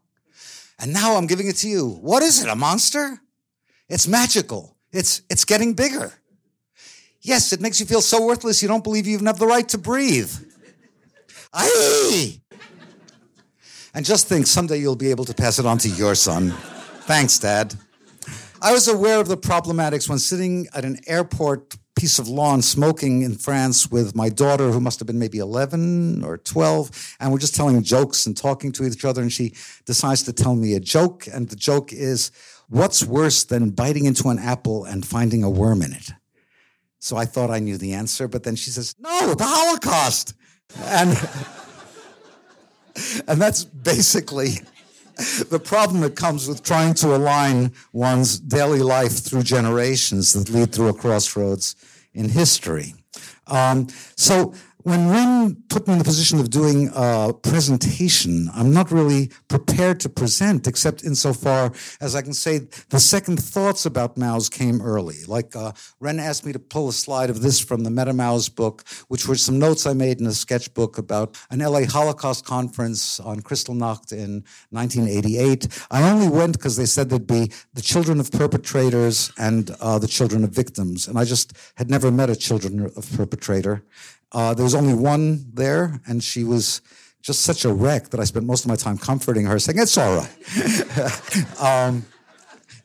And 0.78 0.94
now 0.94 1.16
I'm 1.16 1.26
giving 1.26 1.48
it 1.48 1.56
to 1.56 1.68
you. 1.68 1.98
What 2.00 2.22
is 2.22 2.42
it, 2.42 2.48
a 2.48 2.54
monster? 2.54 3.20
It's 3.90 4.06
magical. 4.06 4.76
It's, 4.92 5.22
it's 5.28 5.44
getting 5.44 5.74
bigger. 5.74 6.12
Yes, 7.20 7.52
it 7.52 7.60
makes 7.60 7.80
you 7.80 7.86
feel 7.86 8.00
so 8.00 8.24
worthless 8.24 8.62
you 8.62 8.68
don't 8.68 8.84
believe 8.84 9.06
you 9.06 9.14
even 9.14 9.26
have 9.26 9.38
the 9.38 9.46
right 9.46 9.68
to 9.68 9.78
breathe. 9.78 10.32
Aye! 11.52 12.40
And 13.92 14.06
just 14.06 14.28
think 14.28 14.46
someday 14.46 14.78
you'll 14.78 14.96
be 14.96 15.10
able 15.10 15.24
to 15.24 15.34
pass 15.34 15.58
it 15.58 15.66
on 15.66 15.76
to 15.78 15.88
your 15.88 16.14
son. 16.14 16.50
Thanks, 17.02 17.38
Dad. 17.38 17.74
I 18.62 18.72
was 18.72 18.88
aware 18.88 19.20
of 19.20 19.26
the 19.26 19.36
problematics 19.36 20.08
when 20.08 20.18
sitting 20.18 20.68
at 20.74 20.84
an 20.84 20.98
airport 21.06 21.76
piece 21.96 22.18
of 22.18 22.28
lawn 22.28 22.62
smoking 22.62 23.22
in 23.22 23.34
France 23.34 23.90
with 23.90 24.14
my 24.14 24.28
daughter, 24.28 24.70
who 24.70 24.80
must 24.80 25.00
have 25.00 25.06
been 25.06 25.18
maybe 25.18 25.38
11 25.38 26.24
or 26.24 26.38
12, 26.38 27.16
and 27.20 27.32
we're 27.32 27.38
just 27.38 27.54
telling 27.54 27.82
jokes 27.82 28.26
and 28.26 28.36
talking 28.36 28.70
to 28.72 28.84
each 28.84 29.04
other. 29.04 29.20
And 29.20 29.32
she 29.32 29.52
decides 29.84 30.22
to 30.22 30.32
tell 30.32 30.54
me 30.54 30.74
a 30.74 30.80
joke. 30.80 31.26
And 31.26 31.48
the 31.48 31.56
joke 31.56 31.92
is, 31.92 32.30
What's 32.70 33.04
worse 33.04 33.42
than 33.42 33.70
biting 33.70 34.04
into 34.04 34.28
an 34.28 34.38
apple 34.38 34.84
and 34.84 35.04
finding 35.04 35.42
a 35.42 35.50
worm 35.50 35.82
in 35.82 35.92
it? 35.92 36.12
So 37.00 37.16
I 37.16 37.24
thought 37.24 37.50
I 37.50 37.58
knew 37.58 37.76
the 37.76 37.94
answer, 37.94 38.28
but 38.28 38.44
then 38.44 38.54
she 38.54 38.70
says, 38.70 38.94
No, 38.98 39.34
the 39.34 39.44
Holocaust. 39.44 40.34
And, 40.78 41.10
and 43.28 43.42
that's 43.42 43.64
basically 43.64 44.60
the 45.48 45.58
problem 45.58 46.00
that 46.02 46.14
comes 46.14 46.48
with 46.48 46.62
trying 46.62 46.94
to 46.94 47.16
align 47.16 47.72
one's 47.92 48.38
daily 48.38 48.80
life 48.80 49.18
through 49.18 49.42
generations 49.42 50.32
that 50.32 50.48
lead 50.48 50.72
through 50.72 50.88
a 50.88 50.94
crossroads 50.94 51.74
in 52.14 52.28
history. 52.28 52.94
Um, 53.48 53.88
so 54.16 54.54
when 54.82 55.10
Ren 55.10 55.56
put 55.68 55.86
me 55.86 55.94
in 55.94 55.98
the 55.98 56.04
position 56.04 56.38
of 56.38 56.50
doing 56.50 56.90
a 56.94 57.32
presentation, 57.32 58.50
I'm 58.54 58.72
not 58.72 58.90
really 58.90 59.30
prepared 59.48 60.00
to 60.00 60.08
present, 60.08 60.66
except 60.66 61.04
insofar 61.04 61.72
as 62.00 62.14
I 62.14 62.22
can 62.22 62.32
say 62.32 62.60
the 62.88 63.00
second 63.00 63.42
thoughts 63.42 63.86
about 63.86 64.16
Maus 64.16 64.50
came 64.50 64.80
early. 64.80 65.24
Like 65.26 65.54
uh, 65.54 65.72
Ren 66.00 66.18
asked 66.18 66.46
me 66.46 66.52
to 66.52 66.58
pull 66.58 66.88
a 66.88 66.92
slide 66.92 67.30
of 67.30 67.42
this 67.42 67.60
from 67.60 67.84
the 67.84 67.90
Meta 67.90 68.12
Maus 68.12 68.54
book, 68.54 68.84
which 69.08 69.26
were 69.26 69.34
some 69.34 69.58
notes 69.58 69.86
I 69.86 69.92
made 69.92 70.20
in 70.20 70.26
a 70.26 70.32
sketchbook 70.32 70.98
about 70.98 71.38
an 71.50 71.60
LA 71.60 71.84
Holocaust 71.84 72.44
conference 72.44 73.20
on 73.20 73.40
Kristallnacht 73.40 74.12
in 74.12 74.44
1988. 74.70 75.86
I 75.90 76.10
only 76.10 76.28
went 76.28 76.54
because 76.56 76.76
they 76.76 76.86
said 76.86 77.10
there'd 77.10 77.26
be 77.26 77.50
the 77.74 77.82
children 77.82 78.20
of 78.20 78.30
perpetrators 78.30 79.32
and 79.38 79.70
uh, 79.80 79.98
the 79.98 80.08
children 80.08 80.44
of 80.44 80.50
victims, 80.50 81.08
and 81.08 81.18
I 81.18 81.24
just 81.24 81.52
had 81.76 81.90
never 81.90 82.10
met 82.10 82.30
a 82.30 82.36
children 82.36 82.86
of 82.96 83.10
perpetrator. 83.16 83.84
Uh, 84.32 84.54
there 84.54 84.64
was 84.64 84.74
only 84.74 84.94
one 84.94 85.44
there, 85.52 86.00
and 86.06 86.22
she 86.22 86.44
was 86.44 86.80
just 87.22 87.42
such 87.42 87.64
a 87.64 87.72
wreck 87.72 88.10
that 88.10 88.20
I 88.20 88.24
spent 88.24 88.46
most 88.46 88.64
of 88.64 88.68
my 88.68 88.76
time 88.76 88.96
comforting 88.96 89.46
her, 89.46 89.58
saying, 89.58 89.78
It's 89.78 89.98
all 89.98 90.16
right. 90.16 91.60
um, 91.60 92.04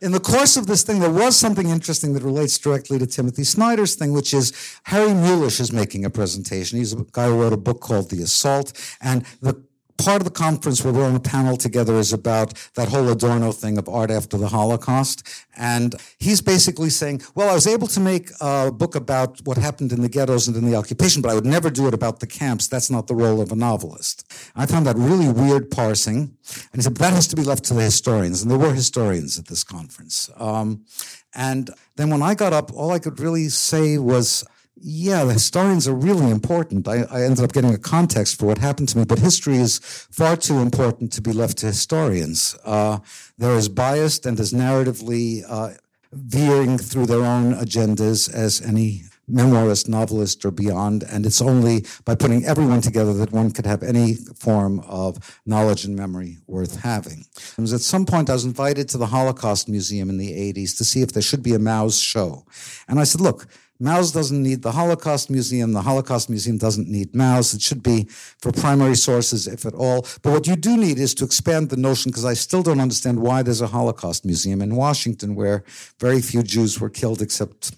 in 0.01 0.11
the 0.11 0.19
course 0.19 0.57
of 0.57 0.67
this 0.67 0.83
thing, 0.83 0.99
there 0.99 1.09
was 1.09 1.37
something 1.37 1.69
interesting 1.69 2.13
that 2.13 2.23
relates 2.23 2.57
directly 2.57 2.99
to 2.99 3.07
Timothy 3.07 3.43
Snyder's 3.43 3.95
thing, 3.95 4.11
which 4.11 4.33
is 4.33 4.53
Harry 4.83 5.11
Mulisch 5.11 5.59
is 5.59 5.71
making 5.71 6.05
a 6.05 6.09
presentation. 6.09 6.77
He's 6.77 6.93
a 6.93 7.05
guy 7.11 7.27
who 7.27 7.41
wrote 7.41 7.53
a 7.53 7.57
book 7.57 7.79
called 7.79 8.09
The 8.09 8.21
Assault, 8.21 8.73
and 9.01 9.25
the 9.41 9.53
part 9.97 10.21
of 10.21 10.25
the 10.25 10.31
conference 10.31 10.83
where 10.83 10.93
we're 10.93 11.05
on 11.05 11.15
a 11.15 11.19
panel 11.19 11.57
together 11.57 11.95
is 11.95 12.13
about 12.13 12.53
that 12.75 12.89
whole 12.89 13.09
Adorno 13.09 13.51
thing 13.51 13.77
of 13.77 13.87
art 13.87 14.11
after 14.11 14.37
the 14.37 14.47
Holocaust. 14.47 15.27
And 15.55 15.95
he's 16.19 16.41
basically 16.41 16.89
saying, 16.89 17.21
well, 17.33 17.49
I 17.49 17.53
was 17.53 17.67
able 17.67 17.87
to 17.87 17.99
make 17.99 18.29
a 18.41 18.71
book 18.71 18.95
about 18.95 19.39
what 19.45 19.57
happened 19.57 19.91
in 19.91 20.01
the 20.01 20.09
ghettos 20.09 20.47
and 20.47 20.57
in 20.57 20.65
the 20.65 20.75
occupation, 20.75 21.21
but 21.21 21.31
I 21.31 21.35
would 21.35 21.45
never 21.45 21.69
do 21.69 21.87
it 21.87 21.93
about 21.93 22.19
the 22.19 22.27
camps. 22.27 22.67
That's 22.67 22.91
not 22.91 23.07
the 23.07 23.15
role 23.15 23.41
of 23.41 23.51
a 23.51 23.55
novelist. 23.55 24.31
I 24.55 24.65
found 24.65 24.85
that 24.85 24.97
really 24.97 25.29
weird 25.29 25.71
parsing. 25.71 26.35
And 26.71 26.75
he 26.75 26.81
said, 26.81 26.97
that 26.97 27.13
has 27.13 27.27
to 27.27 27.35
be 27.35 27.43
left 27.43 27.63
to 27.65 27.73
the 27.73 27.81
historians. 27.81 28.41
And 28.41 28.51
there 28.51 28.57
were 28.57 28.73
historians 28.73 29.39
at 29.39 29.47
this 29.47 29.63
conference. 29.63 30.29
Um, 30.37 30.85
and 31.33 31.69
then 31.95 32.09
when 32.09 32.21
I 32.21 32.35
got 32.35 32.53
up, 32.53 32.73
all 32.73 32.91
I 32.91 32.99
could 32.99 33.19
really 33.19 33.49
say 33.49 33.97
was, 33.97 34.45
yeah, 34.77 35.23
the 35.23 35.33
historians 35.33 35.87
are 35.87 35.95
really 35.95 36.29
important. 36.29 36.87
I, 36.87 37.03
I, 37.03 37.23
ended 37.23 37.43
up 37.43 37.53
getting 37.53 37.73
a 37.73 37.77
context 37.77 38.37
for 38.37 38.45
what 38.45 38.57
happened 38.57 38.89
to 38.89 38.97
me, 38.97 39.05
but 39.05 39.19
history 39.19 39.57
is 39.57 39.79
far 39.79 40.35
too 40.35 40.57
important 40.59 41.13
to 41.13 41.21
be 41.21 41.31
left 41.31 41.57
to 41.59 41.67
historians. 41.67 42.57
Uh, 42.65 42.99
they're 43.37 43.55
as 43.55 43.69
biased 43.69 44.25
and 44.25 44.39
as 44.39 44.51
narratively 44.51 45.43
uh, 45.47 45.71
veering 46.11 46.77
through 46.77 47.05
their 47.05 47.23
own 47.23 47.53
agendas 47.53 48.31
as 48.31 48.61
any 48.61 49.03
memoirist, 49.31 49.87
novelist, 49.87 50.45
or 50.45 50.51
beyond. 50.51 51.03
And 51.03 51.25
it's 51.25 51.41
only 51.41 51.85
by 52.03 52.15
putting 52.15 52.45
everyone 52.45 52.81
together 52.81 53.13
that 53.13 53.31
one 53.31 53.51
could 53.51 53.65
have 53.65 53.81
any 53.81 54.13
form 54.13 54.81
of 54.81 55.41
knowledge 55.45 55.85
and 55.85 55.95
memory 55.95 56.37
worth 56.47 56.81
having. 56.81 57.25
Was 57.57 57.73
at 57.73 57.81
some 57.81 58.05
point 58.05 58.29
I 58.29 58.33
was 58.33 58.45
invited 58.45 58.87
to 58.89 58.97
the 58.97 59.07
Holocaust 59.07 59.67
Museum 59.67 60.09
in 60.09 60.17
the 60.17 60.31
80s 60.53 60.77
to 60.77 60.83
see 60.83 61.01
if 61.01 61.13
there 61.13 61.23
should 61.23 61.41
be 61.41 61.53
a 61.53 61.59
Maus 61.59 62.03
show. 62.03 62.45
And 62.87 62.99
I 62.99 63.03
said, 63.03 63.21
look, 63.21 63.47
Maus 63.81 64.13
doesn't 64.13 64.41
need 64.41 64.61
the 64.61 64.71
Holocaust 64.71 65.29
Museum. 65.29 65.73
The 65.73 65.81
Holocaust 65.81 66.29
Museum 66.29 66.57
doesn't 66.57 66.87
need 66.87 67.11
Maus. 67.11 67.53
It 67.53 67.61
should 67.61 67.83
be 67.83 68.05
for 68.05 68.51
primary 68.53 68.95
sources, 68.95 69.47
if 69.47 69.65
at 69.65 69.73
all. 69.73 70.07
But 70.21 70.31
what 70.31 70.47
you 70.47 70.55
do 70.55 70.77
need 70.77 70.97
is 70.97 71.13
to 71.15 71.25
expand 71.25 71.69
the 71.69 71.77
notion, 71.77 72.09
because 72.09 72.23
I 72.23 72.35
still 72.35 72.63
don't 72.63 72.79
understand 72.79 73.19
why 73.19 73.43
there's 73.43 73.61
a 73.61 73.67
Holocaust 73.67 74.23
Museum 74.23 74.61
in 74.61 74.75
Washington 74.75 75.35
where 75.35 75.65
very 75.99 76.21
few 76.21 76.41
Jews 76.41 76.79
were 76.79 76.89
killed, 76.89 77.21
except 77.21 77.75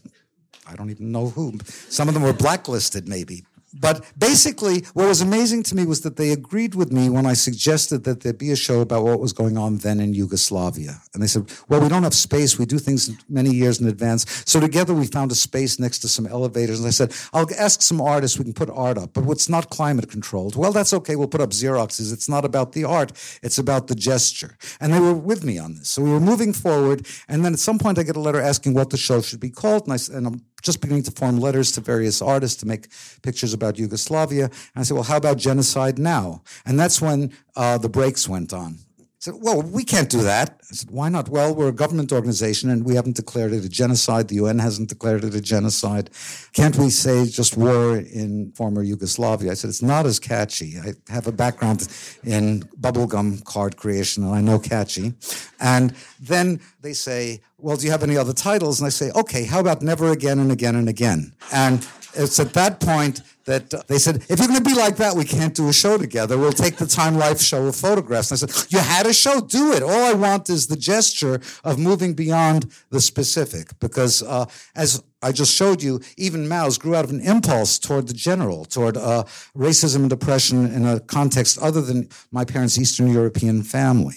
I 0.68 0.76
don't 0.76 0.92
even 0.92 1.12
know 1.12 1.30
who. 1.30 1.58
Some 1.90 2.08
of 2.08 2.14
them 2.14 2.24
were 2.24 2.34
blacklisted, 2.34 3.08
maybe. 3.08 3.46
But 3.80 4.06
basically, 4.18 4.86
what 4.94 5.08
was 5.08 5.22
amazing 5.22 5.64
to 5.64 5.76
me 5.76 5.86
was 5.86 6.02
that 6.02 6.16
they 6.16 6.32
agreed 6.32 6.76
with 6.76 6.92
me 6.92 7.10
when 7.10 7.26
I 7.26 7.34
suggested 7.34 8.04
that 8.04 8.22
there 8.22 8.34
be 8.34 8.52
a 8.52 8.56
show 8.56 8.82
about 8.82 9.04
what 9.04 9.20
was 9.20 9.34
going 9.34 9.58
on 9.58 9.78
then 9.78 10.00
in 10.00 10.14
Yugoslavia. 10.14 11.02
And 11.14 11.22
they 11.22 11.28
said, 11.28 11.52
well, 11.70 11.82
we 11.82 11.90
don't 11.90 12.04
have 12.04 12.14
space. 12.14 12.58
We 12.58 12.66
do 12.66 12.80
things 12.80 13.10
many 13.30 13.52
years 13.52 13.80
in 13.80 13.88
advance. 13.88 14.26
So 14.46 14.60
together 14.60 14.94
we 14.94 15.08
found 15.08 15.32
a 15.32 15.36
space 15.36 15.80
next 15.80 16.00
to 16.00 16.08
some 16.08 16.28
elevators. 16.28 16.80
And 16.80 16.88
I 16.88 16.92
said, 16.92 17.14
I'll 17.34 17.48
ask 17.58 17.82
some 17.82 18.02
artists. 18.02 18.38
We 18.38 18.46
can 18.46 18.54
put 18.54 18.70
art 18.70 18.98
up, 18.98 19.14
but 19.14 19.24
what's 19.24 19.50
not 19.50 19.70
climate 19.70 20.10
controlled. 20.10 20.56
Well, 20.56 20.72
that's 20.72 20.94
okay. 20.94 21.16
We'll 21.16 21.28
put 21.28 21.42
up 21.42 21.52
Xeroxes. 21.52 22.14
It's 22.14 22.30
not 22.30 22.46
about 22.46 22.74
the 22.74 22.84
art. 22.84 23.12
It's 23.42 23.58
about 23.58 23.88
the 23.88 23.96
gesture. 23.96 24.58
And 24.80 24.94
they 24.94 25.00
were 25.00 25.14
with 25.14 25.44
me 25.44 25.58
on 25.60 25.76
this. 25.76 25.90
So 25.90 26.02
we 26.02 26.12
were 26.12 26.20
moving 26.20 26.54
forward. 26.54 27.08
And 27.28 27.44
then 27.44 27.54
at 27.54 27.60
some 27.60 27.80
point 27.80 28.00
I 28.00 28.04
get 28.04 28.16
a 28.16 28.20
letter 28.20 28.42
asking 28.42 28.74
what 28.74 28.90
the 28.90 28.98
show 28.98 29.22
should 29.22 29.40
be 29.40 29.50
called. 29.50 29.88
And, 29.88 29.94
I, 29.94 30.18
and 30.18 30.28
I'm 30.28 30.42
just 30.62 30.82
beginning 30.82 31.04
to 31.04 31.12
form 31.12 31.38
letters 31.38 31.72
to 31.74 31.82
various 31.82 32.22
artists 32.22 32.60
to 32.62 32.68
make 32.68 32.88
pictures 33.22 33.54
about 33.54 33.78
Yugoslavia. 33.78 34.46
And 34.46 34.78
I 34.78 34.84
said, 34.84 34.96
well, 34.96 35.04
how 35.04 35.18
about 35.18 35.38
genocide 35.38 36.00
now? 36.00 36.42
And 36.66 36.80
that's 36.80 37.02
when 37.02 37.34
uh, 37.56 37.78
the 37.78 37.90
brakes 37.90 38.28
went 38.28 38.54
on. 38.54 38.80
Said, 39.20 39.36
Well, 39.40 39.62
we 39.62 39.84
can't 39.84 40.10
do 40.10 40.22
that. 40.24 40.60
I 40.72 40.76
said, 40.76 40.92
Why 40.92 41.10
not? 41.10 41.30
Well, 41.30 41.54
we're 41.54 41.70
a 41.70 41.74
government 41.74 42.12
organization 42.12 42.70
and 42.70 42.86
we 42.86 42.96
haven't 42.96 43.16
declared 43.16 43.54
it 43.54 43.66
a 43.66 43.70
genocide. 43.70 44.28
The 44.28 44.36
UN 44.36 44.60
hasn't 44.60 44.90
declared 44.90 45.24
it 45.24 45.34
a 45.34 45.42
genocide. 45.42 46.10
Can't 46.54 46.78
we 46.78 46.90
say 46.90 47.26
just 47.26 47.58
war 47.58 47.98
in 47.98 48.52
former 48.54 48.84
Yugoslavia? 48.84 49.52
I 49.52 49.54
said, 49.56 49.70
It's 49.70 49.82
not 49.82 50.06
as 50.06 50.20
catchy. 50.20 50.76
I 50.80 50.94
have 51.12 51.28
a 51.28 51.32
background 51.32 51.88
in 52.24 52.62
bubblegum 52.80 53.44
card 53.44 53.78
creation 53.78 54.24
and 54.24 54.34
I 54.34 54.42
know 54.42 54.60
catchy. 54.60 55.14
And 55.60 55.96
then 56.20 56.60
they 56.82 56.94
say, 56.94 57.42
Well, 57.58 57.78
do 57.78 57.86
you 57.86 57.92
have 57.92 58.04
any 58.04 58.18
other 58.18 58.34
titles? 58.34 58.80
And 58.80 58.88
I 58.88 58.90
say, 58.90 59.12
Okay, 59.16 59.46
how 59.46 59.60
about 59.60 59.82
Never 59.82 60.12
Again 60.12 60.40
and 60.40 60.52
Again 60.52 60.76
and 60.76 60.90
Again? 60.90 61.34
And 61.52 61.88
it's 62.18 62.40
at 62.40 62.54
that 62.54 62.80
point 62.80 63.22
that 63.46 63.88
they 63.88 63.98
said, 63.98 64.18
if 64.30 64.40
you're 64.40 64.48
going 64.48 64.64
to 64.64 64.70
be 64.70 64.76
like 64.76 64.98
that, 64.98 65.16
we 65.16 65.24
can't 65.24 65.56
do 65.56 65.70
a 65.70 65.74
show 65.74 65.98
together. 65.98 66.38
We'll 66.38 66.52
take 66.52 66.76
the 66.76 66.86
Time 66.86 67.16
Life 67.16 67.40
show 67.40 67.66
of 67.68 67.76
photographs. 67.76 68.30
And 68.32 68.44
I 68.44 68.54
said, 68.54 68.72
you 68.72 68.80
had 68.80 69.06
a 69.06 69.14
show, 69.14 69.40
do 69.40 69.72
it. 69.72 69.82
All 69.82 69.90
I 69.90 70.14
want 70.14 70.50
is 70.50 70.68
the 70.68 70.76
gesture 70.76 71.40
of 71.64 71.80
moving 71.80 72.14
beyond 72.14 72.72
the 72.90 73.00
specific. 73.00 73.80
Because 73.80 74.22
uh, 74.22 74.46
as 74.76 75.02
I 75.22 75.32
just 75.32 75.56
showed 75.56 75.82
you, 75.82 76.02
even 76.18 76.48
Maus 76.48 76.78
grew 76.78 76.94
out 76.94 77.06
of 77.06 77.12
an 77.12 77.22
impulse 77.22 77.80
toward 77.80 78.08
the 78.08 78.14
general, 78.14 78.66
toward 78.66 78.98
uh, 78.98 79.24
racism 79.56 80.02
and 80.02 80.10
depression 80.10 80.66
in 80.66 80.86
a 80.86 81.00
context 81.00 81.58
other 81.60 81.82
than 81.82 82.10
my 82.32 82.44
parents' 82.44 82.78
Eastern 82.78 83.08
European 83.08 83.64
family. 83.64 84.16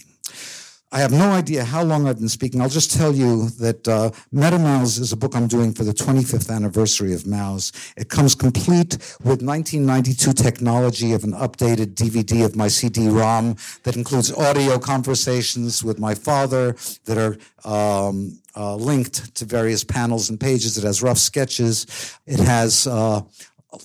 I 0.93 0.99
have 0.99 1.13
no 1.13 1.31
idea 1.31 1.65
how 1.65 1.85
long 1.85 2.09
I've 2.09 2.19
been 2.19 2.29
speaking. 2.29 2.61
I'll 2.61 2.69
just 2.69 2.91
tell 2.91 3.15
you 3.15 3.49
that 3.61 3.87
uh, 3.87 4.11
Meta 4.33 4.57
Maus 4.57 4.99
is 4.99 5.13
a 5.13 5.17
book 5.17 5.37
I'm 5.37 5.47
doing 5.47 5.73
for 5.73 5.85
the 5.85 5.93
25th 5.93 6.51
anniversary 6.53 7.15
of 7.15 7.23
Maus. 7.23 7.71
It 7.97 8.09
comes 8.09 8.35
complete 8.35 8.95
with 9.23 9.41
1992 9.41 10.33
technology 10.33 11.13
of 11.13 11.23
an 11.23 11.33
updated 11.35 11.95
DVD 11.95 12.45
of 12.45 12.57
my 12.57 12.67
CD-ROM 12.67 13.55
that 13.85 13.95
includes 13.95 14.33
audio 14.33 14.81
conversations 14.81 15.85
with 15.85 16.01
my 16.01 16.13
father 16.13 16.75
that 17.05 17.17
are 17.17 17.39
um, 17.65 18.41
uh, 18.57 18.75
linked 18.75 19.33
to 19.37 19.45
various 19.45 19.85
panels 19.85 20.29
and 20.29 20.41
pages. 20.41 20.77
It 20.77 20.83
has 20.83 21.05
rough 21.05 21.19
sketches. 21.19 22.19
It 22.27 22.41
has 22.41 22.89
uh, 22.89 23.23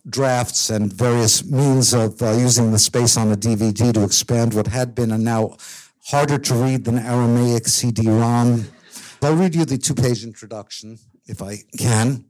drafts 0.10 0.72
and 0.72 0.92
various 0.92 1.46
means 1.46 1.94
of 1.94 2.20
uh, 2.24 2.32
using 2.32 2.72
the 2.72 2.80
space 2.80 3.16
on 3.16 3.30
the 3.30 3.38
DVD 3.38 3.94
to 3.94 4.04
expand 4.04 4.56
what 4.56 4.66
had 4.66 4.96
been 4.96 5.12
and 5.12 5.24
now 5.24 5.56
harder 6.06 6.38
to 6.38 6.54
read 6.54 6.86
than 6.86 7.00
Aramaic 7.00 7.68
CD-ROM. 7.68 8.66
I'll 9.22 9.36
read 9.36 9.56
you 9.56 9.66
the 9.66 9.78
two-page 9.78 10.24
introduction, 10.24 11.00
if 11.26 11.42
I 11.42 11.58
can. 11.80 12.26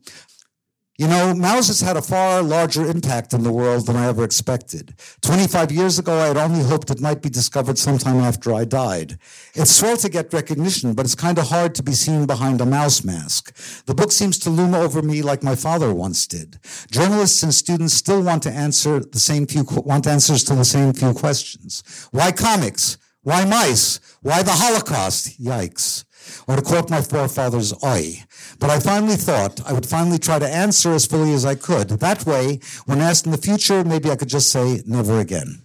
You 0.98 1.08
know, 1.10 1.34
Maus 1.34 1.68
has 1.68 1.82
had 1.82 1.98
a 1.98 2.02
far 2.02 2.42
larger 2.42 2.86
impact 2.86 3.34
in 3.34 3.44
the 3.44 3.52
world 3.52 3.86
than 3.86 3.98
I 3.98 4.08
ever 4.08 4.24
expected. 4.24 4.96
25 5.24 5.70
years 5.74 6.00
ago, 6.00 6.18
I 6.18 6.28
had 6.28 6.38
only 6.38 6.64
hoped 6.64 6.90
it 6.90 7.02
might 7.02 7.22
be 7.22 7.28
discovered 7.28 7.78
sometime 7.78 8.22
after 8.22 8.54
I 8.54 8.64
died. 8.64 9.20
It's 9.56 9.72
swell 9.72 9.98
to 9.98 10.08
get 10.08 10.32
recognition, 10.32 10.94
but 10.94 11.04
it's 11.04 11.14
kind 11.14 11.38
of 11.38 11.50
hard 11.50 11.76
to 11.76 11.84
be 11.84 11.92
seen 11.92 12.26
behind 12.26 12.62
a 12.62 12.66
mouse 12.66 13.04
mask. 13.04 13.54
The 13.88 13.94
book 13.94 14.14
seems 14.14 14.40
to 14.40 14.50
loom 14.50 14.74
over 14.74 15.02
me 15.02 15.22
like 15.22 15.44
my 15.44 15.56
father 15.56 15.94
once 15.94 16.26
did. 16.28 16.60
Journalists 16.90 17.44
and 17.44 17.54
students 17.54 17.94
still 17.94 18.24
want 18.24 18.44
to 18.44 18.52
answer 18.52 19.02
the 19.02 19.20
same 19.20 19.48
few, 19.48 19.66
want 19.70 20.08
answers 20.08 20.46
to 20.46 20.56
the 20.56 20.64
same 20.64 20.94
few 20.94 21.14
questions. 21.14 21.84
Why 22.12 22.32
comics? 22.32 22.98
Why 23.26 23.44
mice? 23.44 24.00
Why 24.22 24.44
the 24.44 24.52
Holocaust? 24.52 25.42
Yikes. 25.42 26.06
Or 26.48 26.58
to 26.58 26.62
quote 26.62 26.92
my 26.92 27.02
forefathers, 27.02 27.74
oi. 27.84 28.24
But 28.60 28.70
I 28.70 28.80
finally 28.80 29.16
thought 29.16 29.66
I 29.66 29.74
would 29.74 29.88
finally 29.88 30.20
try 30.20 30.38
to 30.38 30.48
answer 30.48 30.92
as 30.94 31.08
fully 31.08 31.34
as 31.34 31.44
I 31.44 31.56
could. 31.56 31.90
That 31.90 32.28
way, 32.28 32.60
when 32.86 33.02
asked 33.02 33.26
in 33.26 33.32
the 33.32 33.40
future, 33.40 33.84
maybe 33.84 34.12
I 34.12 34.16
could 34.16 34.30
just 34.30 34.52
say, 34.52 34.84
never 34.86 35.20
again. 35.20 35.65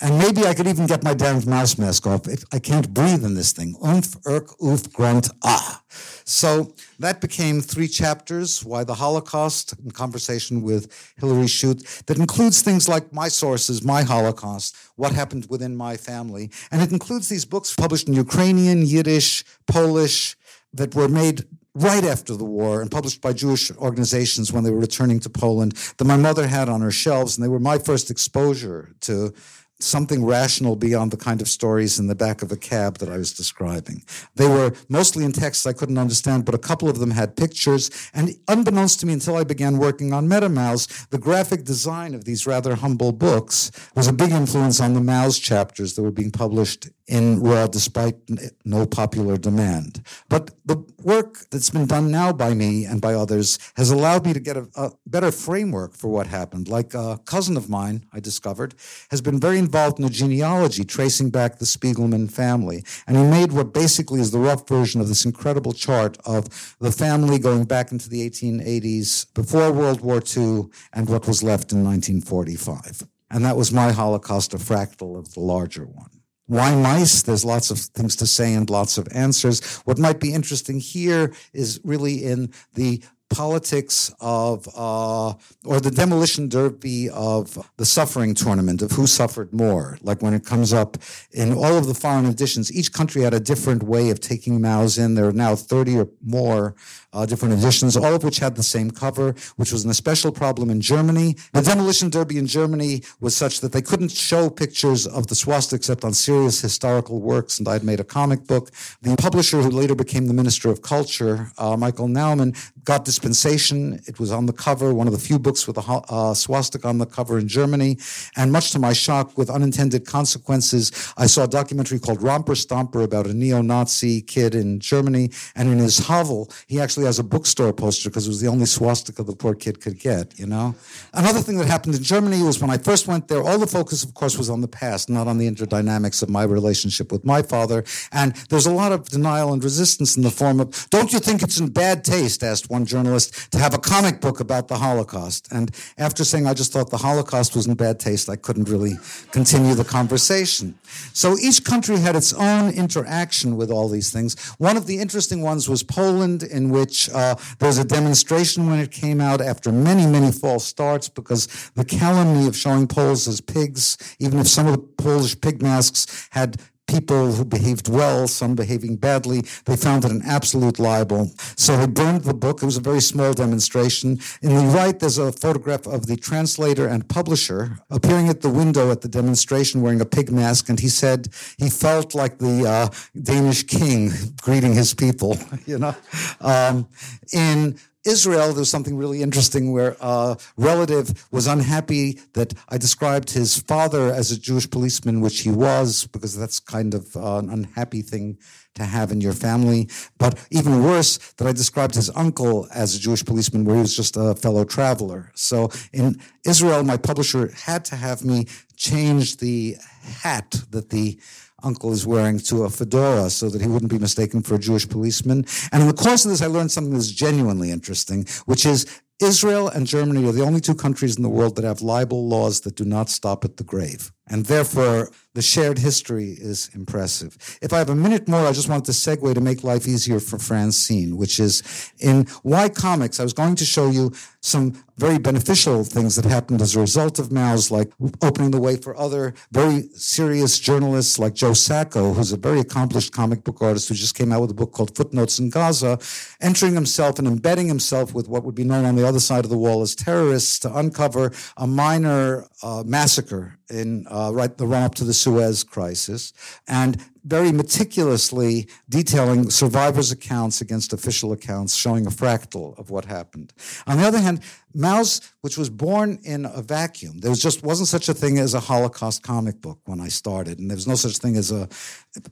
And 0.00 0.18
maybe 0.18 0.46
I 0.46 0.54
could 0.54 0.66
even 0.66 0.86
get 0.86 1.02
my 1.02 1.14
damned 1.14 1.46
mouse 1.46 1.76
mask 1.76 2.06
off. 2.06 2.28
If 2.28 2.44
I 2.52 2.58
can't 2.58 2.92
breathe 2.94 3.24
in 3.24 3.34
this 3.34 3.52
thing. 3.52 3.74
Umph, 3.82 4.16
irk, 4.26 4.60
oof, 4.62 4.92
grunt, 4.92 5.28
ah. 5.42 5.82
So 6.24 6.74
that 6.98 7.20
became 7.20 7.60
three 7.60 7.88
chapters 7.88 8.64
Why 8.64 8.84
the 8.84 8.94
Holocaust, 8.94 9.74
in 9.84 9.90
conversation 9.90 10.62
with 10.62 11.14
Hillary 11.16 11.48
Chute, 11.48 11.82
that 12.06 12.18
includes 12.18 12.62
things 12.62 12.88
like 12.88 13.12
my 13.12 13.28
sources, 13.28 13.82
my 13.82 14.02
Holocaust, 14.02 14.76
what 14.96 15.12
happened 15.12 15.46
within 15.48 15.76
my 15.76 15.96
family. 15.96 16.50
And 16.70 16.82
it 16.82 16.92
includes 16.92 17.28
these 17.28 17.44
books 17.44 17.74
published 17.74 18.08
in 18.08 18.14
Ukrainian, 18.14 18.82
Yiddish, 18.82 19.44
Polish, 19.66 20.36
that 20.74 20.94
were 20.94 21.08
made 21.08 21.44
right 21.74 22.04
after 22.04 22.34
the 22.36 22.44
war 22.44 22.82
and 22.82 22.90
published 22.90 23.20
by 23.20 23.32
Jewish 23.32 23.70
organizations 23.76 24.52
when 24.52 24.64
they 24.64 24.70
were 24.70 24.80
returning 24.80 25.20
to 25.20 25.30
Poland 25.30 25.72
that 25.96 26.04
my 26.04 26.16
mother 26.16 26.46
had 26.46 26.68
on 26.68 26.80
her 26.80 26.90
shelves. 26.90 27.36
And 27.36 27.44
they 27.44 27.48
were 27.48 27.60
my 27.60 27.78
first 27.78 28.10
exposure 28.10 28.90
to 29.02 29.32
something 29.80 30.24
rational 30.24 30.76
beyond 30.76 31.10
the 31.10 31.16
kind 31.16 31.40
of 31.40 31.48
stories 31.48 31.98
in 31.98 32.08
the 32.08 32.14
back 32.14 32.42
of 32.42 32.50
a 32.50 32.56
cab 32.56 32.98
that 32.98 33.08
I 33.08 33.16
was 33.16 33.32
describing. 33.32 34.02
They 34.34 34.48
were 34.48 34.72
mostly 34.88 35.24
in 35.24 35.32
texts 35.32 35.66
I 35.66 35.72
couldn't 35.72 35.98
understand, 35.98 36.44
but 36.44 36.54
a 36.54 36.58
couple 36.58 36.88
of 36.88 36.98
them 36.98 37.12
had 37.12 37.36
pictures. 37.36 37.90
And 38.12 38.36
unbeknownst 38.48 39.00
to 39.00 39.06
me 39.06 39.12
until 39.12 39.36
I 39.36 39.44
began 39.44 39.78
working 39.78 40.12
on 40.12 40.28
MetaMaus, 40.28 41.08
the 41.10 41.18
graphic 41.18 41.64
design 41.64 42.14
of 42.14 42.24
these 42.24 42.46
rather 42.46 42.74
humble 42.74 43.12
books 43.12 43.70
was 43.94 44.08
a 44.08 44.12
big 44.12 44.32
influence 44.32 44.80
on 44.80 44.94
the 44.94 45.00
Maus 45.00 45.40
chapters 45.40 45.94
that 45.94 46.02
were 46.02 46.10
being 46.10 46.32
published 46.32 46.88
in 47.08 47.40
Raw 47.40 47.66
despite 47.66 48.16
no 48.64 48.86
popular 48.86 49.36
demand. 49.38 50.02
But 50.28 50.50
the 50.66 50.84
work 51.02 51.38
that's 51.50 51.70
been 51.70 51.86
done 51.86 52.10
now 52.10 52.32
by 52.32 52.52
me 52.52 52.84
and 52.84 53.00
by 53.00 53.14
others 53.14 53.58
has 53.76 53.90
allowed 53.90 54.26
me 54.26 54.34
to 54.34 54.40
get 54.40 54.56
a, 54.56 54.68
a 54.76 54.92
better 55.06 55.32
framework 55.32 55.94
for 55.94 56.08
what 56.08 56.26
happened. 56.26 56.68
Like 56.68 56.92
a 56.94 57.18
cousin 57.24 57.56
of 57.56 57.70
mine, 57.70 58.04
I 58.12 58.20
discovered, 58.20 58.74
has 59.10 59.22
been 59.22 59.40
very 59.40 59.58
involved 59.58 59.98
in 59.98 60.04
a 60.04 60.10
genealogy 60.10 60.84
tracing 60.84 61.30
back 61.30 61.58
the 61.58 61.64
Spiegelman 61.64 62.30
family. 62.30 62.84
And 63.06 63.16
he 63.16 63.22
made 63.22 63.52
what 63.52 63.72
basically 63.72 64.20
is 64.20 64.30
the 64.30 64.38
rough 64.38 64.68
version 64.68 65.00
of 65.00 65.08
this 65.08 65.24
incredible 65.24 65.72
chart 65.72 66.18
of 66.26 66.76
the 66.78 66.92
family 66.92 67.38
going 67.38 67.64
back 67.64 67.90
into 67.90 68.08
the 68.10 68.28
1880s, 68.28 69.32
before 69.32 69.72
World 69.72 70.02
War 70.02 70.20
II, 70.36 70.66
and 70.92 71.08
what 71.08 71.26
was 71.26 71.42
left 71.42 71.72
in 71.72 71.82
1945. 71.84 73.08
And 73.30 73.44
that 73.44 73.56
was 73.56 73.72
my 73.72 73.92
Holocaust, 73.92 74.54
a 74.54 74.58
fractal 74.58 75.18
of 75.18 75.34
the 75.34 75.40
larger 75.40 75.86
one. 75.86 76.17
Why 76.48 76.74
mice? 76.74 77.22
There's 77.22 77.44
lots 77.44 77.70
of 77.70 77.78
things 77.78 78.16
to 78.16 78.26
say 78.26 78.54
and 78.54 78.68
lots 78.70 78.96
of 78.96 79.06
answers. 79.14 79.76
What 79.84 79.98
might 79.98 80.18
be 80.18 80.32
interesting 80.32 80.80
here 80.80 81.34
is 81.52 81.78
really 81.84 82.24
in 82.24 82.52
the 82.72 83.02
politics 83.28 84.10
of, 84.20 84.66
uh, 84.74 85.34
or 85.66 85.80
the 85.80 85.90
demolition 85.90 86.48
derby 86.48 87.10
of 87.10 87.58
the 87.76 87.84
suffering 87.84 88.34
tournament 88.34 88.80
of 88.80 88.92
who 88.92 89.06
suffered 89.06 89.52
more. 89.52 89.98
Like 90.00 90.22
when 90.22 90.32
it 90.32 90.46
comes 90.46 90.72
up 90.72 90.96
in 91.32 91.52
all 91.52 91.76
of 91.76 91.86
the 91.86 91.92
foreign 91.92 92.24
editions, 92.24 92.72
each 92.72 92.94
country 92.94 93.20
had 93.20 93.34
a 93.34 93.40
different 93.40 93.82
way 93.82 94.08
of 94.08 94.20
taking 94.20 94.58
Maus 94.60 94.98
in. 94.98 95.16
There 95.16 95.28
are 95.28 95.32
now 95.32 95.54
30 95.54 95.98
or 95.98 96.08
more 96.24 96.74
uh, 97.12 97.24
different 97.26 97.54
editions, 97.54 97.96
all 97.96 98.14
of 98.14 98.24
which 98.24 98.38
had 98.38 98.56
the 98.56 98.62
same 98.62 98.90
cover, 98.90 99.34
which 99.56 99.72
was 99.72 99.84
an 99.84 99.90
especial 99.90 100.32
problem 100.32 100.70
in 100.70 100.80
Germany. 100.80 101.36
The 101.52 101.62
demolition 101.62 102.10
derby 102.10 102.38
in 102.38 102.46
Germany 102.46 103.02
was 103.20 103.36
such 103.36 103.60
that 103.60 103.72
they 103.72 103.82
couldn't 103.82 104.10
show 104.10 104.50
pictures 104.50 105.06
of 105.06 105.26
the 105.28 105.34
swastika 105.34 105.78
except 105.78 106.04
on 106.04 106.12
serious 106.12 106.60
historical 106.60 107.20
works, 107.20 107.58
and 107.58 107.68
I'd 107.68 107.84
made 107.84 108.00
a 108.00 108.04
comic 108.04 108.46
book. 108.46 108.70
The 109.00 109.16
publisher 109.16 109.62
who 109.62 109.70
later 109.70 109.94
became 109.94 110.26
the 110.26 110.34
Minister 110.34 110.70
of 110.70 110.82
Culture, 110.82 111.50
uh, 111.56 111.76
Michael 111.76 112.08
Naumann, 112.08 112.56
got 112.84 113.04
dispensation. 113.04 114.00
It 114.06 114.18
was 114.18 114.32
on 114.32 114.46
the 114.46 114.52
cover, 114.52 114.92
one 114.92 115.06
of 115.06 115.12
the 115.12 115.18
few 115.18 115.38
books 115.38 115.66
with 115.66 115.76
a 115.78 116.02
uh, 116.08 116.34
swastika 116.34 116.88
on 116.88 116.98
the 116.98 117.06
cover 117.06 117.38
in 117.38 117.46
Germany. 117.48 117.98
And 118.36 118.50
much 118.50 118.72
to 118.72 118.78
my 118.78 118.92
shock, 118.92 119.38
with 119.38 119.50
unintended 119.50 120.06
consequences, 120.06 121.12
I 121.16 121.26
saw 121.26 121.44
a 121.44 121.48
documentary 121.48 121.98
called 121.98 122.22
Romper 122.22 122.54
Stomper 122.54 123.04
about 123.04 123.26
a 123.26 123.34
neo-Nazi 123.34 124.22
kid 124.22 124.54
in 124.54 124.80
Germany. 124.80 125.30
And 125.54 125.70
in 125.70 125.78
his 125.78 125.98
hovel, 125.98 126.50
he 126.66 126.80
actually 126.80 126.97
has 127.04 127.18
a 127.18 127.24
bookstore 127.24 127.72
poster 127.72 128.10
because 128.10 128.26
it 128.26 128.30
was 128.30 128.40
the 128.40 128.48
only 128.48 128.66
swastika 128.66 129.22
the 129.22 129.34
poor 129.34 129.54
kid 129.54 129.80
could 129.80 129.98
get, 129.98 130.38
you 130.38 130.46
know? 130.46 130.74
Another 131.14 131.40
thing 131.40 131.58
that 131.58 131.66
happened 131.66 131.94
in 131.94 132.02
Germany 132.02 132.42
was 132.42 132.60
when 132.60 132.70
I 132.70 132.78
first 132.78 133.06
went 133.06 133.28
there, 133.28 133.42
all 133.42 133.58
the 133.58 133.66
focus, 133.66 134.04
of 134.04 134.14
course, 134.14 134.36
was 134.38 134.50
on 134.50 134.60
the 134.60 134.68
past, 134.68 135.08
not 135.10 135.26
on 135.26 135.38
the 135.38 135.46
interdynamics 135.46 136.22
of 136.22 136.28
my 136.28 136.42
relationship 136.42 137.12
with 137.12 137.24
my 137.24 137.42
father. 137.42 137.84
And 138.12 138.34
there's 138.50 138.66
a 138.66 138.72
lot 138.72 138.92
of 138.92 139.08
denial 139.08 139.52
and 139.52 139.62
resistance 139.62 140.16
in 140.16 140.22
the 140.22 140.30
form 140.30 140.60
of, 140.60 140.88
don't 140.90 141.12
you 141.12 141.18
think 141.18 141.42
it's 141.42 141.58
in 141.58 141.68
bad 141.68 142.04
taste, 142.04 142.42
asked 142.42 142.70
one 142.70 142.86
journalist, 142.86 143.50
to 143.52 143.58
have 143.58 143.74
a 143.74 143.78
comic 143.78 144.20
book 144.20 144.40
about 144.40 144.68
the 144.68 144.78
Holocaust? 144.78 145.48
And 145.52 145.70
after 145.96 146.24
saying 146.24 146.46
I 146.46 146.54
just 146.54 146.72
thought 146.72 146.90
the 146.90 146.98
Holocaust 146.98 147.54
was 147.56 147.66
in 147.66 147.74
bad 147.74 148.00
taste, 148.00 148.28
I 148.28 148.36
couldn't 148.36 148.68
really 148.68 148.94
continue 149.32 149.74
the 149.74 149.84
conversation. 149.84 150.78
So 151.12 151.36
each 151.38 151.64
country 151.64 151.98
had 151.98 152.16
its 152.16 152.32
own 152.32 152.72
interaction 152.72 153.56
with 153.56 153.70
all 153.70 153.88
these 153.88 154.10
things. 154.12 154.36
One 154.58 154.76
of 154.76 154.86
the 154.86 154.98
interesting 154.98 155.42
ones 155.42 155.68
was 155.68 155.82
Poland, 155.82 156.42
in 156.42 156.70
which 156.70 156.87
which 156.88 157.10
uh, 157.10 157.34
there 157.58 157.66
was 157.68 157.76
a 157.76 157.84
demonstration 157.84 158.70
when 158.70 158.78
it 158.78 158.90
came 158.90 159.20
out 159.20 159.42
after 159.42 159.70
many, 159.70 160.06
many 160.06 160.32
false 160.32 160.64
starts 160.64 161.06
because 161.06 161.70
the 161.74 161.84
calumny 161.84 162.46
of 162.48 162.56
showing 162.56 162.86
Poles 162.86 163.28
as 163.28 163.42
pigs, 163.42 163.98
even 164.18 164.38
if 164.38 164.48
some 164.48 164.66
of 164.66 164.72
the 164.72 164.78
Polish 164.78 165.38
pig 165.38 165.60
masks 165.60 166.28
had 166.30 166.56
people 166.88 167.32
who 167.32 167.44
behaved 167.44 167.88
well, 167.88 168.26
some 168.26 168.54
behaving 168.54 168.96
badly. 168.96 169.42
They 169.66 169.76
found 169.76 170.04
it 170.04 170.10
an 170.10 170.22
absolute 170.26 170.78
libel. 170.78 171.30
So 171.56 171.76
they 171.76 171.86
burned 171.86 172.24
the 172.24 172.34
book. 172.34 172.62
It 172.62 172.66
was 172.66 172.78
a 172.78 172.80
very 172.80 173.00
small 173.00 173.32
demonstration. 173.32 174.18
In 174.42 174.54
the 174.54 174.64
right, 174.74 174.98
there's 174.98 175.18
a 175.18 175.30
photograph 175.30 175.86
of 175.86 176.06
the 176.06 176.16
translator 176.16 176.88
and 176.88 177.08
publisher 177.08 177.78
appearing 177.90 178.28
at 178.28 178.40
the 178.40 178.48
window 178.48 178.90
at 178.90 179.02
the 179.02 179.08
demonstration 179.08 179.82
wearing 179.82 180.00
a 180.00 180.06
pig 180.06 180.32
mask. 180.32 180.68
And 180.68 180.80
he 180.80 180.88
said 180.88 181.28
he 181.58 181.70
felt 181.70 182.14
like 182.14 182.38
the 182.38 182.66
uh, 182.66 182.88
Danish 183.20 183.62
king 183.64 184.10
greeting 184.42 184.72
his 184.72 184.94
people, 184.94 185.38
you 185.66 185.78
know. 185.78 185.94
Um, 186.40 186.88
in 187.32 187.78
Israel, 188.08 188.52
there's 188.52 188.70
something 188.70 188.96
really 188.96 189.22
interesting 189.22 189.72
where 189.72 189.96
a 190.00 190.36
relative 190.56 191.28
was 191.30 191.46
unhappy 191.46 192.20
that 192.32 192.54
I 192.68 192.78
described 192.78 193.30
his 193.30 193.58
father 193.58 194.12
as 194.12 194.30
a 194.30 194.40
Jewish 194.40 194.68
policeman, 194.68 195.20
which 195.20 195.40
he 195.40 195.50
was, 195.50 196.06
because 196.06 196.36
that's 196.36 196.58
kind 196.58 196.94
of 196.94 197.14
uh, 197.16 197.36
an 197.36 197.50
unhappy 197.50 198.02
thing 198.02 198.38
to 198.74 198.84
have 198.84 199.12
in 199.12 199.20
your 199.20 199.34
family. 199.34 199.88
But 200.18 200.38
even 200.50 200.82
worse, 200.82 201.18
that 201.36 201.46
I 201.46 201.52
described 201.52 201.94
his 201.94 202.10
uncle 202.14 202.66
as 202.74 202.94
a 202.94 202.98
Jewish 202.98 203.24
policeman, 203.24 203.64
where 203.64 203.76
he 203.76 203.82
was 203.82 203.96
just 203.96 204.16
a 204.16 204.34
fellow 204.34 204.64
traveler. 204.64 205.30
So 205.34 205.70
in 205.92 206.20
Israel, 206.46 206.82
my 206.84 206.96
publisher 206.96 207.52
had 207.54 207.84
to 207.86 207.96
have 207.96 208.24
me 208.24 208.46
change 208.76 209.36
the 209.38 209.76
hat 210.22 210.62
that 210.70 210.90
the 210.90 211.18
uncle 211.62 211.92
is 211.92 212.06
wearing 212.06 212.38
to 212.38 212.64
a 212.64 212.70
fedora 212.70 213.30
so 213.30 213.48
that 213.48 213.60
he 213.60 213.68
wouldn't 213.68 213.90
be 213.90 213.98
mistaken 213.98 214.42
for 214.42 214.54
a 214.54 214.58
Jewish 214.58 214.88
policeman. 214.88 215.44
And 215.72 215.82
in 215.82 215.88
the 215.88 215.94
course 215.94 216.24
of 216.24 216.30
this, 216.30 216.42
I 216.42 216.46
learned 216.46 216.70
something 216.70 216.92
that's 216.92 217.10
genuinely 217.10 217.70
interesting, 217.70 218.26
which 218.46 218.64
is 218.64 218.86
Israel 219.20 219.68
and 219.68 219.86
Germany 219.86 220.26
are 220.28 220.32
the 220.32 220.44
only 220.44 220.60
two 220.60 220.74
countries 220.74 221.16
in 221.16 221.22
the 221.22 221.28
world 221.28 221.56
that 221.56 221.64
have 221.64 221.82
libel 221.82 222.28
laws 222.28 222.60
that 222.60 222.76
do 222.76 222.84
not 222.84 223.08
stop 223.08 223.44
at 223.44 223.56
the 223.56 223.64
grave. 223.64 224.12
And 224.30 224.46
therefore, 224.46 225.10
the 225.34 225.42
shared 225.42 225.78
history 225.78 226.30
is 226.30 226.68
impressive. 226.74 227.36
If 227.62 227.72
I 227.72 227.78
have 227.78 227.90
a 227.90 227.94
minute 227.94 228.26
more, 228.26 228.44
I 228.44 228.52
just 228.52 228.68
want 228.68 228.84
to 228.86 228.92
segue 228.92 229.34
to 229.34 229.40
make 229.40 229.62
life 229.62 229.86
easier 229.86 230.18
for 230.18 230.36
Francine, 230.36 231.16
which 231.16 231.38
is 231.38 231.92
in 232.00 232.26
Why 232.42 232.68
Comics, 232.68 233.20
I 233.20 233.22
was 233.22 233.34
going 233.34 233.54
to 233.54 233.64
show 233.64 233.88
you 233.88 234.12
some 234.40 234.84
very 234.96 235.18
beneficial 235.18 235.84
things 235.84 236.16
that 236.16 236.24
happened 236.24 236.60
as 236.60 236.74
a 236.74 236.80
result 236.80 237.20
of 237.20 237.28
Maus, 237.28 237.70
like 237.70 237.92
opening 238.20 238.50
the 238.50 238.60
way 238.60 238.76
for 238.76 238.98
other 238.98 239.32
very 239.52 239.82
serious 239.94 240.58
journalists 240.58 241.20
like 241.20 241.34
Joe 241.34 241.52
Sacco, 241.52 242.14
who's 242.14 242.32
a 242.32 242.36
very 242.36 242.58
accomplished 242.58 243.12
comic 243.12 243.44
book 243.44 243.62
artist 243.62 243.88
who 243.88 243.94
just 243.94 244.16
came 244.16 244.32
out 244.32 244.40
with 244.40 244.50
a 244.50 244.54
book 244.54 244.72
called 244.72 244.96
Footnotes 244.96 245.38
in 245.38 245.50
Gaza, 245.50 246.00
entering 246.40 246.74
himself 246.74 247.20
and 247.20 247.28
embedding 247.28 247.68
himself 247.68 248.12
with 248.12 248.28
what 248.28 248.42
would 248.42 248.56
be 248.56 248.64
known 248.64 248.84
on 248.84 248.96
the 248.96 249.06
other 249.06 249.20
side 249.20 249.44
of 249.44 249.50
the 249.50 249.58
wall 249.58 249.82
as 249.82 249.94
terrorists 249.94 250.58
to 250.60 250.76
uncover 250.76 251.30
a 251.56 251.66
minor 251.66 252.48
uh, 252.64 252.82
massacre 252.84 253.58
in 253.70 254.04
uh, 254.08 254.17
Uh, 254.18 254.32
right 254.32 254.58
the 254.58 254.66
run 254.66 254.82
up 254.82 254.96
to 254.96 255.04
the 255.04 255.14
Suez 255.14 255.62
crisis, 255.62 256.32
and 256.66 257.00
very 257.24 257.52
meticulously 257.52 258.68
detailing 258.88 259.48
survivors' 259.48 260.10
accounts 260.10 260.60
against 260.60 260.92
official 260.92 261.30
accounts, 261.30 261.76
showing 261.76 262.04
a 262.04 262.10
fractal 262.10 262.76
of 262.80 262.90
what 262.90 263.04
happened. 263.04 263.52
On 263.86 263.96
the 263.96 264.04
other 264.04 264.18
hand, 264.18 264.40
Maus, 264.74 265.20
which 265.42 265.56
was 265.56 265.70
born 265.70 266.18
in 266.24 266.46
a 266.46 266.62
vacuum, 266.62 267.20
there 267.20 267.30
was 267.30 267.40
just 267.40 267.62
wasn't 267.62 267.86
such 267.86 268.08
a 268.08 268.14
thing 268.14 268.38
as 268.38 268.54
a 268.54 268.60
Holocaust 268.60 269.22
comic 269.22 269.60
book 269.60 269.78
when 269.84 270.00
I 270.00 270.08
started, 270.08 270.58
and 270.58 270.68
there 270.68 270.76
was 270.76 270.88
no 270.88 270.96
such 270.96 271.18
thing 271.18 271.36
as 271.36 271.52
a, 271.52 271.68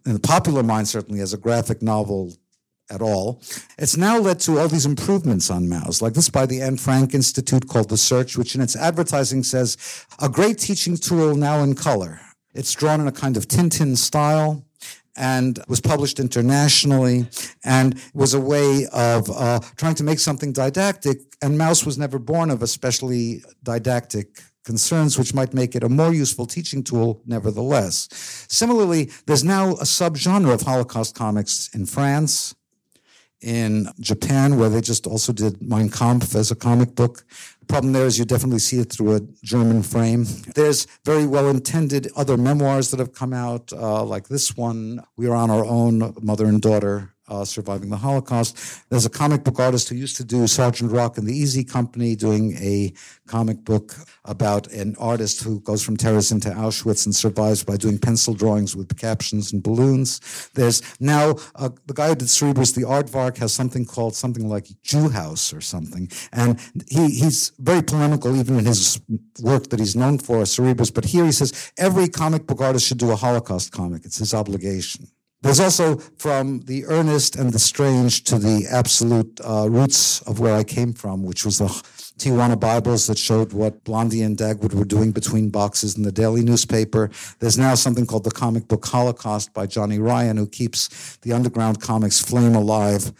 in 0.04 0.14
the 0.14 0.18
popular 0.18 0.64
mind 0.64 0.88
certainly, 0.88 1.20
as 1.20 1.34
a 1.34 1.38
graphic 1.38 1.82
novel 1.82 2.32
at 2.90 3.02
all. 3.02 3.42
It's 3.78 3.96
now 3.96 4.18
led 4.18 4.40
to 4.40 4.58
all 4.58 4.68
these 4.68 4.86
improvements 4.86 5.50
on 5.50 5.66
Maus, 5.66 6.00
like 6.02 6.14
this 6.14 6.28
by 6.28 6.46
the 6.46 6.62
Anne 6.62 6.76
Frank 6.76 7.14
Institute 7.14 7.68
called 7.68 7.88
The 7.88 7.96
Search, 7.96 8.36
which 8.36 8.54
in 8.54 8.60
its 8.60 8.76
advertising 8.76 9.42
says, 9.42 9.76
a 10.20 10.28
great 10.28 10.58
teaching 10.58 10.96
tool 10.96 11.34
now 11.34 11.62
in 11.62 11.74
color. 11.74 12.20
It's 12.54 12.72
drawn 12.72 13.00
in 13.00 13.08
a 13.08 13.12
kind 13.12 13.36
of 13.36 13.48
Tintin 13.48 13.96
style 13.96 14.64
and 15.16 15.58
was 15.68 15.80
published 15.80 16.20
internationally 16.20 17.28
and 17.64 18.00
was 18.14 18.34
a 18.34 18.40
way 18.40 18.86
of 18.92 19.30
uh, 19.30 19.60
trying 19.76 19.94
to 19.96 20.04
make 20.04 20.18
something 20.18 20.52
didactic. 20.52 21.18
And 21.42 21.58
Maus 21.58 21.84
was 21.84 21.98
never 21.98 22.18
born 22.18 22.50
of 22.50 22.62
especially 22.62 23.42
didactic 23.62 24.40
concerns, 24.66 25.16
which 25.16 25.32
might 25.32 25.54
make 25.54 25.74
it 25.76 25.84
a 25.84 25.88
more 25.88 26.12
useful 26.12 26.44
teaching 26.44 26.82
tool, 26.82 27.22
nevertheless. 27.24 28.08
Similarly, 28.48 29.10
there's 29.26 29.44
now 29.44 29.70
a 29.74 29.84
subgenre 29.84 30.52
of 30.52 30.62
Holocaust 30.62 31.14
comics 31.14 31.70
in 31.72 31.86
France, 31.86 32.55
in 33.40 33.88
Japan, 34.00 34.58
where 34.58 34.68
they 34.68 34.80
just 34.80 35.06
also 35.06 35.32
did 35.32 35.60
Mein 35.62 35.90
Kampf 35.90 36.34
as 36.34 36.50
a 36.50 36.56
comic 36.56 36.94
book. 36.94 37.24
The 37.60 37.66
problem 37.66 37.92
there 37.92 38.06
is 38.06 38.18
you 38.18 38.24
definitely 38.24 38.60
see 38.60 38.78
it 38.78 38.92
through 38.92 39.16
a 39.16 39.20
German 39.42 39.82
frame. 39.82 40.26
There's 40.54 40.86
very 41.04 41.26
well 41.26 41.48
intended 41.48 42.08
other 42.16 42.36
memoirs 42.36 42.90
that 42.90 43.00
have 43.00 43.12
come 43.12 43.32
out, 43.32 43.72
uh, 43.72 44.04
like 44.04 44.28
this 44.28 44.56
one, 44.56 45.02
We 45.16 45.26
Are 45.28 45.34
on 45.34 45.50
Our 45.50 45.64
Own, 45.64 46.14
Mother 46.22 46.46
and 46.46 46.62
Daughter 46.62 47.15
uh, 47.28 47.44
surviving 47.44 47.90
the 47.90 47.96
Holocaust. 47.96 48.84
There's 48.90 49.06
a 49.06 49.10
comic 49.10 49.44
book 49.44 49.58
artist 49.58 49.88
who 49.88 49.96
used 49.96 50.16
to 50.16 50.24
do 50.24 50.46
Sergeant 50.46 50.92
Rock 50.92 51.18
and 51.18 51.26
the 51.26 51.36
Easy 51.36 51.64
Company, 51.64 52.16
doing 52.16 52.56
a 52.58 52.92
comic 53.26 53.64
book 53.64 53.94
about 54.24 54.66
an 54.68 54.94
artist 54.98 55.42
who 55.42 55.60
goes 55.60 55.82
from 55.82 55.96
Terezin 55.96 56.40
to 56.42 56.50
Auschwitz 56.50 57.06
and 57.06 57.14
survives 57.14 57.64
by 57.64 57.76
doing 57.76 57.98
pencil 57.98 58.34
drawings 58.34 58.76
with 58.76 58.96
captions 58.96 59.52
and 59.52 59.62
balloons. 59.62 60.50
There's 60.54 60.82
now 61.00 61.36
uh, 61.54 61.70
the 61.86 61.94
guy 61.94 62.08
who 62.08 62.14
did 62.14 62.28
Cerebus, 62.28 62.74
the 62.74 62.82
Aardvark, 62.82 63.38
has 63.38 63.52
something 63.52 63.84
called 63.84 64.14
something 64.14 64.48
like 64.48 64.68
Jew 64.82 65.08
House 65.08 65.52
or 65.52 65.60
something, 65.60 66.10
and 66.32 66.60
he 66.88 67.08
he's 67.08 67.52
very 67.58 67.82
polemical 67.82 68.36
even 68.36 68.58
in 68.58 68.64
his 68.64 69.00
work 69.40 69.70
that 69.70 69.80
he's 69.80 69.96
known 69.96 70.18
for, 70.18 70.42
Cerebus. 70.42 70.92
But 70.92 71.04
here 71.06 71.24
he 71.24 71.32
says 71.32 71.72
every 71.78 72.08
comic 72.08 72.46
book 72.46 72.60
artist 72.60 72.86
should 72.86 72.98
do 72.98 73.10
a 73.10 73.16
Holocaust 73.16 73.72
comic. 73.72 74.04
It's 74.04 74.18
his 74.18 74.34
obligation. 74.34 75.08
There's 75.46 75.60
also 75.60 75.98
from 76.18 76.58
the 76.62 76.86
earnest 76.86 77.36
and 77.36 77.52
the 77.52 77.60
strange 77.60 78.24
to 78.24 78.36
the 78.36 78.66
absolute 78.68 79.40
uh, 79.44 79.70
roots 79.70 80.20
of 80.22 80.40
where 80.40 80.56
I 80.56 80.64
came 80.64 80.92
from, 80.92 81.22
which 81.22 81.44
was 81.44 81.58
the 81.58 81.66
Tijuana 82.18 82.58
Bibles 82.58 83.06
that 83.06 83.16
showed 83.16 83.52
what 83.52 83.84
Blondie 83.84 84.22
and 84.22 84.36
Dagwood 84.36 84.74
were 84.74 84.84
doing 84.84 85.12
between 85.12 85.50
boxes 85.50 85.96
in 85.96 86.02
the 86.02 86.10
daily 86.10 86.42
newspaper. 86.42 87.10
There's 87.38 87.56
now 87.56 87.76
something 87.76 88.06
called 88.06 88.24
the 88.24 88.32
Comic 88.32 88.66
Book 88.66 88.84
Holocaust 88.86 89.54
by 89.54 89.66
Johnny 89.66 90.00
Ryan, 90.00 90.36
who 90.36 90.48
keeps 90.48 91.16
the 91.18 91.32
underground 91.32 91.80
comics 91.80 92.20
flame 92.20 92.56
alive. 92.56 93.12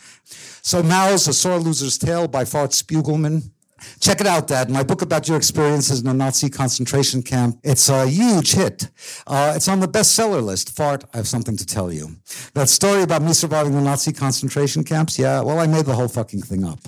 So 0.63 0.83
Maus, 0.83 1.29
A 1.29 1.33
Sore 1.33 1.61
Loser's 1.61 1.97
Tale 1.97 2.27
by 2.27 2.45
Fart 2.45 2.73
Spiegelman. 2.73 3.53
Check 4.01 4.21
it 4.21 4.27
out, 4.27 4.47
Dad. 4.47 4.71
My 4.71 4.83
book 4.83 5.03
about 5.03 5.29
your 5.29 5.37
experiences 5.37 6.01
in 6.01 6.09
a 6.09 6.15
Nazi 6.15 6.49
concentration 6.49 7.23
camp. 7.23 7.59
It's 7.63 7.89
a 7.89 8.07
huge 8.07 8.53
hit. 8.53 8.89
Uh, 9.27 9.53
it's 9.55 9.69
on 9.69 9.81
the 9.81 9.89
bestseller 9.89 10.43
list. 10.43 10.75
Fart, 10.75 11.05
I 11.13 11.19
have 11.19 11.29
something 11.29 11.57
to 11.57 11.67
tell 11.67 11.93
you. 11.93 12.17
That 12.55 12.69
story 12.69 13.03
about 13.03 13.23
me 13.23 13.33
surviving 13.33 13.73
the 13.73 13.83
Nazi 13.83 14.13
concentration 14.13 14.83
camps? 14.85 15.19
Yeah, 15.19 15.41
well, 15.43 15.59
I 15.59 15.67
made 15.67 15.85
the 15.85 15.95
whole 15.95 16.09
fucking 16.09 16.43
thing 16.43 16.65
up. 16.65 16.81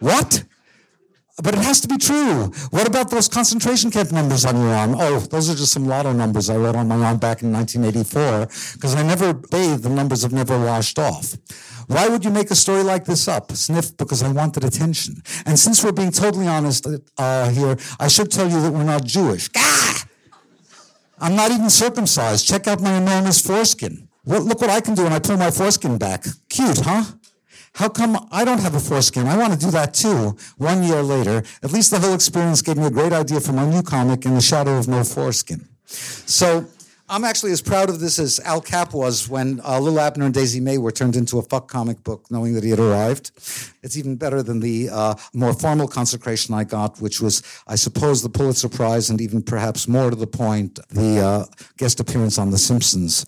What? 0.00 0.44
But 1.40 1.54
it 1.54 1.60
has 1.60 1.80
to 1.80 1.88
be 1.88 1.96
true. 1.96 2.52
What 2.70 2.86
about 2.86 3.10
those 3.10 3.26
concentration 3.26 3.90
camp 3.90 4.12
numbers 4.12 4.44
on 4.44 4.54
your 4.56 4.68
arm? 4.68 4.94
Oh, 4.98 5.18
those 5.18 5.48
are 5.48 5.54
just 5.54 5.72
some 5.72 5.86
lotto 5.86 6.12
numbers 6.12 6.50
I 6.50 6.56
wrote 6.56 6.76
on 6.76 6.88
my 6.88 6.96
arm 6.96 7.18
back 7.18 7.42
in 7.42 7.50
1984 7.50 8.74
because 8.74 8.94
I 8.94 9.02
never 9.02 9.32
bathed. 9.32 9.82
The 9.82 9.88
numbers 9.88 10.22
have 10.22 10.32
never 10.32 10.58
washed 10.62 10.98
off. 10.98 11.34
Why 11.86 12.08
would 12.08 12.22
you 12.24 12.30
make 12.30 12.50
a 12.50 12.54
story 12.54 12.82
like 12.82 13.06
this 13.06 13.28
up? 13.28 13.50
Sniff, 13.52 13.96
because 13.96 14.22
I 14.22 14.30
wanted 14.30 14.64
attention. 14.64 15.22
And 15.46 15.58
since 15.58 15.82
we're 15.82 15.92
being 15.92 16.12
totally 16.12 16.48
honest 16.48 16.86
uh, 17.16 17.48
here, 17.48 17.78
I 17.98 18.08
should 18.08 18.30
tell 18.30 18.48
you 18.50 18.60
that 18.60 18.70
we're 18.70 18.84
not 18.84 19.04
Jewish. 19.04 19.48
Gah! 19.48 19.94
I'm 21.18 21.34
not 21.34 21.50
even 21.50 21.70
circumcised. 21.70 22.46
Check 22.46 22.66
out 22.66 22.82
my 22.82 22.94
enormous 22.94 23.40
foreskin. 23.40 24.08
Look 24.26 24.60
what 24.60 24.70
I 24.70 24.80
can 24.80 24.94
do 24.94 25.04
when 25.04 25.12
I 25.12 25.18
pull 25.18 25.36
my 25.36 25.50
foreskin 25.50 25.96
back. 25.96 26.24
Cute, 26.48 26.78
huh? 26.78 27.04
How 27.74 27.88
come 27.88 28.28
I 28.30 28.44
don't 28.44 28.60
have 28.60 28.74
a 28.74 28.80
foreskin? 28.80 29.26
I 29.26 29.36
want 29.36 29.54
to 29.54 29.58
do 29.58 29.70
that 29.70 29.94
too. 29.94 30.36
One 30.58 30.82
year 30.82 31.02
later, 31.02 31.42
at 31.62 31.72
least 31.72 31.90
the 31.90 31.98
whole 31.98 32.14
experience 32.14 32.60
gave 32.60 32.76
me 32.76 32.86
a 32.86 32.90
great 32.90 33.12
idea 33.12 33.40
for 33.40 33.52
my 33.52 33.64
new 33.64 33.82
comic, 33.82 34.26
In 34.26 34.34
the 34.34 34.42
Shadow 34.42 34.76
of 34.76 34.88
No 34.88 35.04
Foreskin. 35.04 35.66
So 35.86 36.66
I'm 37.08 37.24
actually 37.24 37.52
as 37.52 37.62
proud 37.62 37.88
of 37.88 37.98
this 37.98 38.18
as 38.18 38.40
Al 38.40 38.60
Capp 38.60 38.92
was 38.92 39.26
when 39.28 39.60
uh, 39.66 39.80
Lil 39.80 40.00
Abner 40.00 40.26
and 40.26 40.34
Daisy 40.34 40.60
Mae 40.60 40.76
were 40.76 40.92
turned 40.92 41.16
into 41.16 41.38
a 41.38 41.42
fuck 41.42 41.66
comic 41.66 42.04
book, 42.04 42.30
knowing 42.30 42.52
that 42.54 42.62
he 42.62 42.70
had 42.70 42.78
arrived. 42.78 43.32
It's 43.82 43.96
even 43.96 44.16
better 44.16 44.42
than 44.42 44.60
the 44.60 44.90
uh, 44.90 45.14
more 45.32 45.54
formal 45.54 45.88
consecration 45.88 46.54
I 46.54 46.64
got, 46.64 47.00
which 47.00 47.20
was, 47.20 47.42
I 47.66 47.76
suppose, 47.76 48.22
the 48.22 48.28
Pulitzer 48.28 48.68
Prize, 48.68 49.08
and 49.08 49.20
even 49.20 49.42
perhaps 49.42 49.88
more 49.88 50.10
to 50.10 50.16
the 50.16 50.26
point, 50.26 50.78
the 50.90 51.20
uh, 51.20 51.44
guest 51.78 52.00
appearance 52.00 52.38
on 52.38 52.50
The 52.50 52.58
Simpsons 52.58 53.26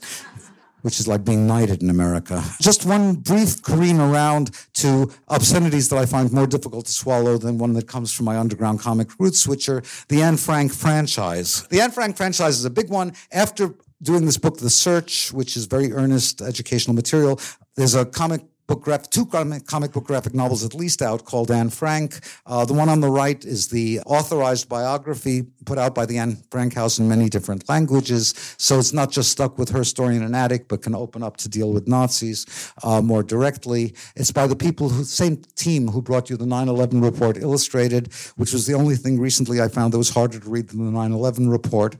which 0.85 1.01
is 1.01 1.09
like 1.09 1.25
being 1.25 1.47
knighted 1.47 1.83
in 1.83 1.88
America. 1.88 2.44
Just 2.61 2.85
one 2.85 3.14
brief 3.14 3.62
careen 3.62 4.01
around 4.01 4.51
to 4.75 5.11
obscenities 5.29 5.88
that 5.88 5.97
I 5.97 6.05
find 6.05 6.31
more 6.31 6.47
difficult 6.47 6.85
to 6.85 6.92
swallow 6.92 7.38
than 7.38 7.57
one 7.57 7.73
that 7.73 7.88
comes 7.88 8.12
from 8.12 8.27
my 8.27 8.37
underground 8.37 8.81
comic 8.81 9.09
roots, 9.18 9.49
which 9.49 9.70
are 9.70 9.83
the 10.09 10.20
Anne 10.20 10.37
Frank 10.37 10.75
franchise. 10.75 11.66
The 11.68 11.81
Anne 11.81 11.90
Frank 11.90 12.18
franchise 12.18 12.59
is 12.59 12.66
a 12.66 12.70
big 12.70 12.90
one. 12.90 13.14
After 13.33 13.75
doing 14.03 14.27
this 14.27 14.37
book, 14.37 14.59
The 14.59 14.68
Search, 14.68 15.33
which 15.33 15.57
is 15.57 15.64
very 15.64 15.90
earnest 15.90 16.42
educational 16.42 16.94
material, 16.94 17.40
there's 17.77 17.94
a 17.94 18.05
comic 18.05 18.42
book 18.66 18.85
two 19.11 19.27
comic 19.27 19.92
book 19.92 20.05
graphic 20.05 20.35
novels 20.35 20.64
at 20.64 20.74
least 20.74 21.03
out 21.03 21.24
called 21.24 21.50
Anne 21.50 21.70
Frank. 21.70 22.20
Uh, 22.46 22.64
the 22.64 22.72
one 22.72 22.88
on 22.88 23.00
the 23.00 23.11
right 23.11 23.44
is 23.44 23.68
the 23.68 24.00
authorized 24.00 24.68
biography 24.68 25.42
put 25.64 25.79
out 25.79 25.94
by 25.94 26.07
the 26.07 26.18
Anne 26.18 26.42
Frank 26.50 26.74
House 26.74 26.98
in 26.98 27.09
many 27.09 27.29
different 27.29 27.68
languages. 27.68 28.35
So 28.59 28.79
it's 28.79 28.92
not 28.92 29.11
just 29.11 29.31
stuck 29.31 29.59
with 29.59 29.70
her 29.70 29.85
story 29.85 30.16
in 30.16 30.22
an 30.22 30.35
attic, 30.35 30.68
but 30.68 30.83
can 30.83 30.94
open 30.94 31.22
up 31.22 31.37
to 31.38 31.48
deal 31.48 31.72
with 31.72 31.87
Nazis 31.88 32.46
uh, 32.83 33.03
more 33.03 33.22
directly. 33.22 33.94
It's 34.16 34.33
by 34.33 34.46
the 34.46 34.57
people 34.57 34.88
who, 34.88 35.05
same 35.05 35.37
team 35.57 35.88
who 35.88 36.00
brought 36.00 36.31
you 36.31 36.37
the 36.37 36.46
9/11 36.46 37.03
report 37.03 37.37
illustrated, 37.37 38.12
which 38.37 38.53
was 38.53 38.66
the 38.66 38.74
only 38.74 38.96
thing 38.96 39.20
recently 39.20 39.61
I 39.61 39.68
found 39.68 39.92
that 39.92 39.98
was 39.98 40.11
harder 40.11 40.40
to 40.40 40.50
read 40.50 40.68
than 40.68 40.85
the 40.85 40.92
9/11 40.92 41.50
report. 41.50 41.96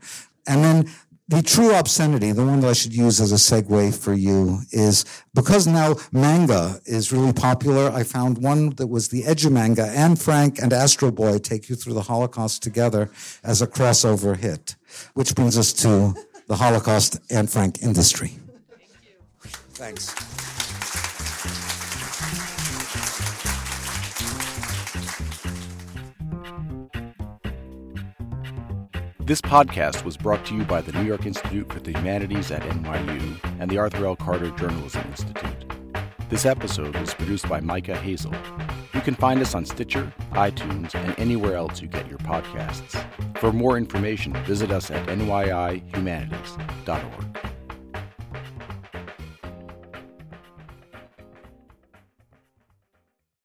And 0.46 0.62
then 0.62 0.94
the 1.28 1.42
true 1.42 1.74
obscenity, 1.74 2.32
the 2.32 2.44
one 2.44 2.60
that 2.60 2.68
I 2.68 2.72
should 2.74 2.94
use 2.94 3.20
as 3.20 3.32
a 3.32 3.37
segue 3.37 3.96
for 3.96 4.12
you, 4.12 4.60
is 4.72 5.04
because 5.34 5.66
now 5.66 5.96
manga 6.12 6.80
is 6.84 7.12
really 7.12 7.32
popular. 7.32 7.90
I 7.90 8.02
found 8.02 8.38
one 8.38 8.70
that 8.76 8.88
was 8.88 9.08
the 9.08 9.24
edge 9.24 9.44
of 9.46 9.52
manga. 9.52 9.87
Anne 9.87 10.16
Frank 10.16 10.58
and 10.60 10.72
Astro 10.72 11.10
Boy 11.10 11.38
take 11.38 11.68
you 11.68 11.76
through 11.76 11.94
the 11.94 12.02
Holocaust 12.02 12.62
together 12.62 13.10
as 13.42 13.62
a 13.62 13.66
crossover 13.66 14.37
hit, 14.37 14.76
which 15.14 15.34
brings 15.34 15.56
us 15.56 15.72
to 15.74 16.14
the 16.46 16.56
Holocaust 16.56 17.18
Anne 17.30 17.46
Frank 17.46 17.82
industry. 17.82 18.38
Thank 19.74 19.98
Thanks. 19.98 20.53
This 29.26 29.40
podcast 29.40 30.04
was 30.04 30.18
brought 30.18 30.44
to 30.44 30.54
you 30.54 30.64
by 30.64 30.82
the 30.82 30.92
New 30.92 31.04
York 31.04 31.24
Institute 31.24 31.72
for 31.72 31.80
the 31.80 31.92
Humanities 31.92 32.50
at 32.50 32.60
NYU 32.60 33.38
and 33.58 33.70
the 33.70 33.78
Arthur 33.78 34.04
L. 34.04 34.16
Carter 34.16 34.50
Journalism 34.50 35.00
Institute. 35.06 35.64
This 36.28 36.44
episode 36.44 36.94
was 36.96 37.14
produced 37.14 37.48
by 37.48 37.60
Micah 37.60 37.96
Hazel. 37.96 38.34
You 38.92 39.00
can 39.00 39.14
find 39.14 39.40
us 39.40 39.54
on 39.54 39.64
Stitcher, 39.64 40.12
iTunes, 40.32 40.94
and 40.94 41.18
anywhere 41.18 41.56
else 41.56 41.80
you 41.80 41.88
get 41.88 42.06
your 42.06 42.18
podcasts. 42.18 43.02
For 43.38 43.50
more 43.50 43.78
information, 43.78 44.34
visit 44.44 44.70
us 44.70 44.90
at 44.90 45.06
nyihumanities.org. 45.06 47.53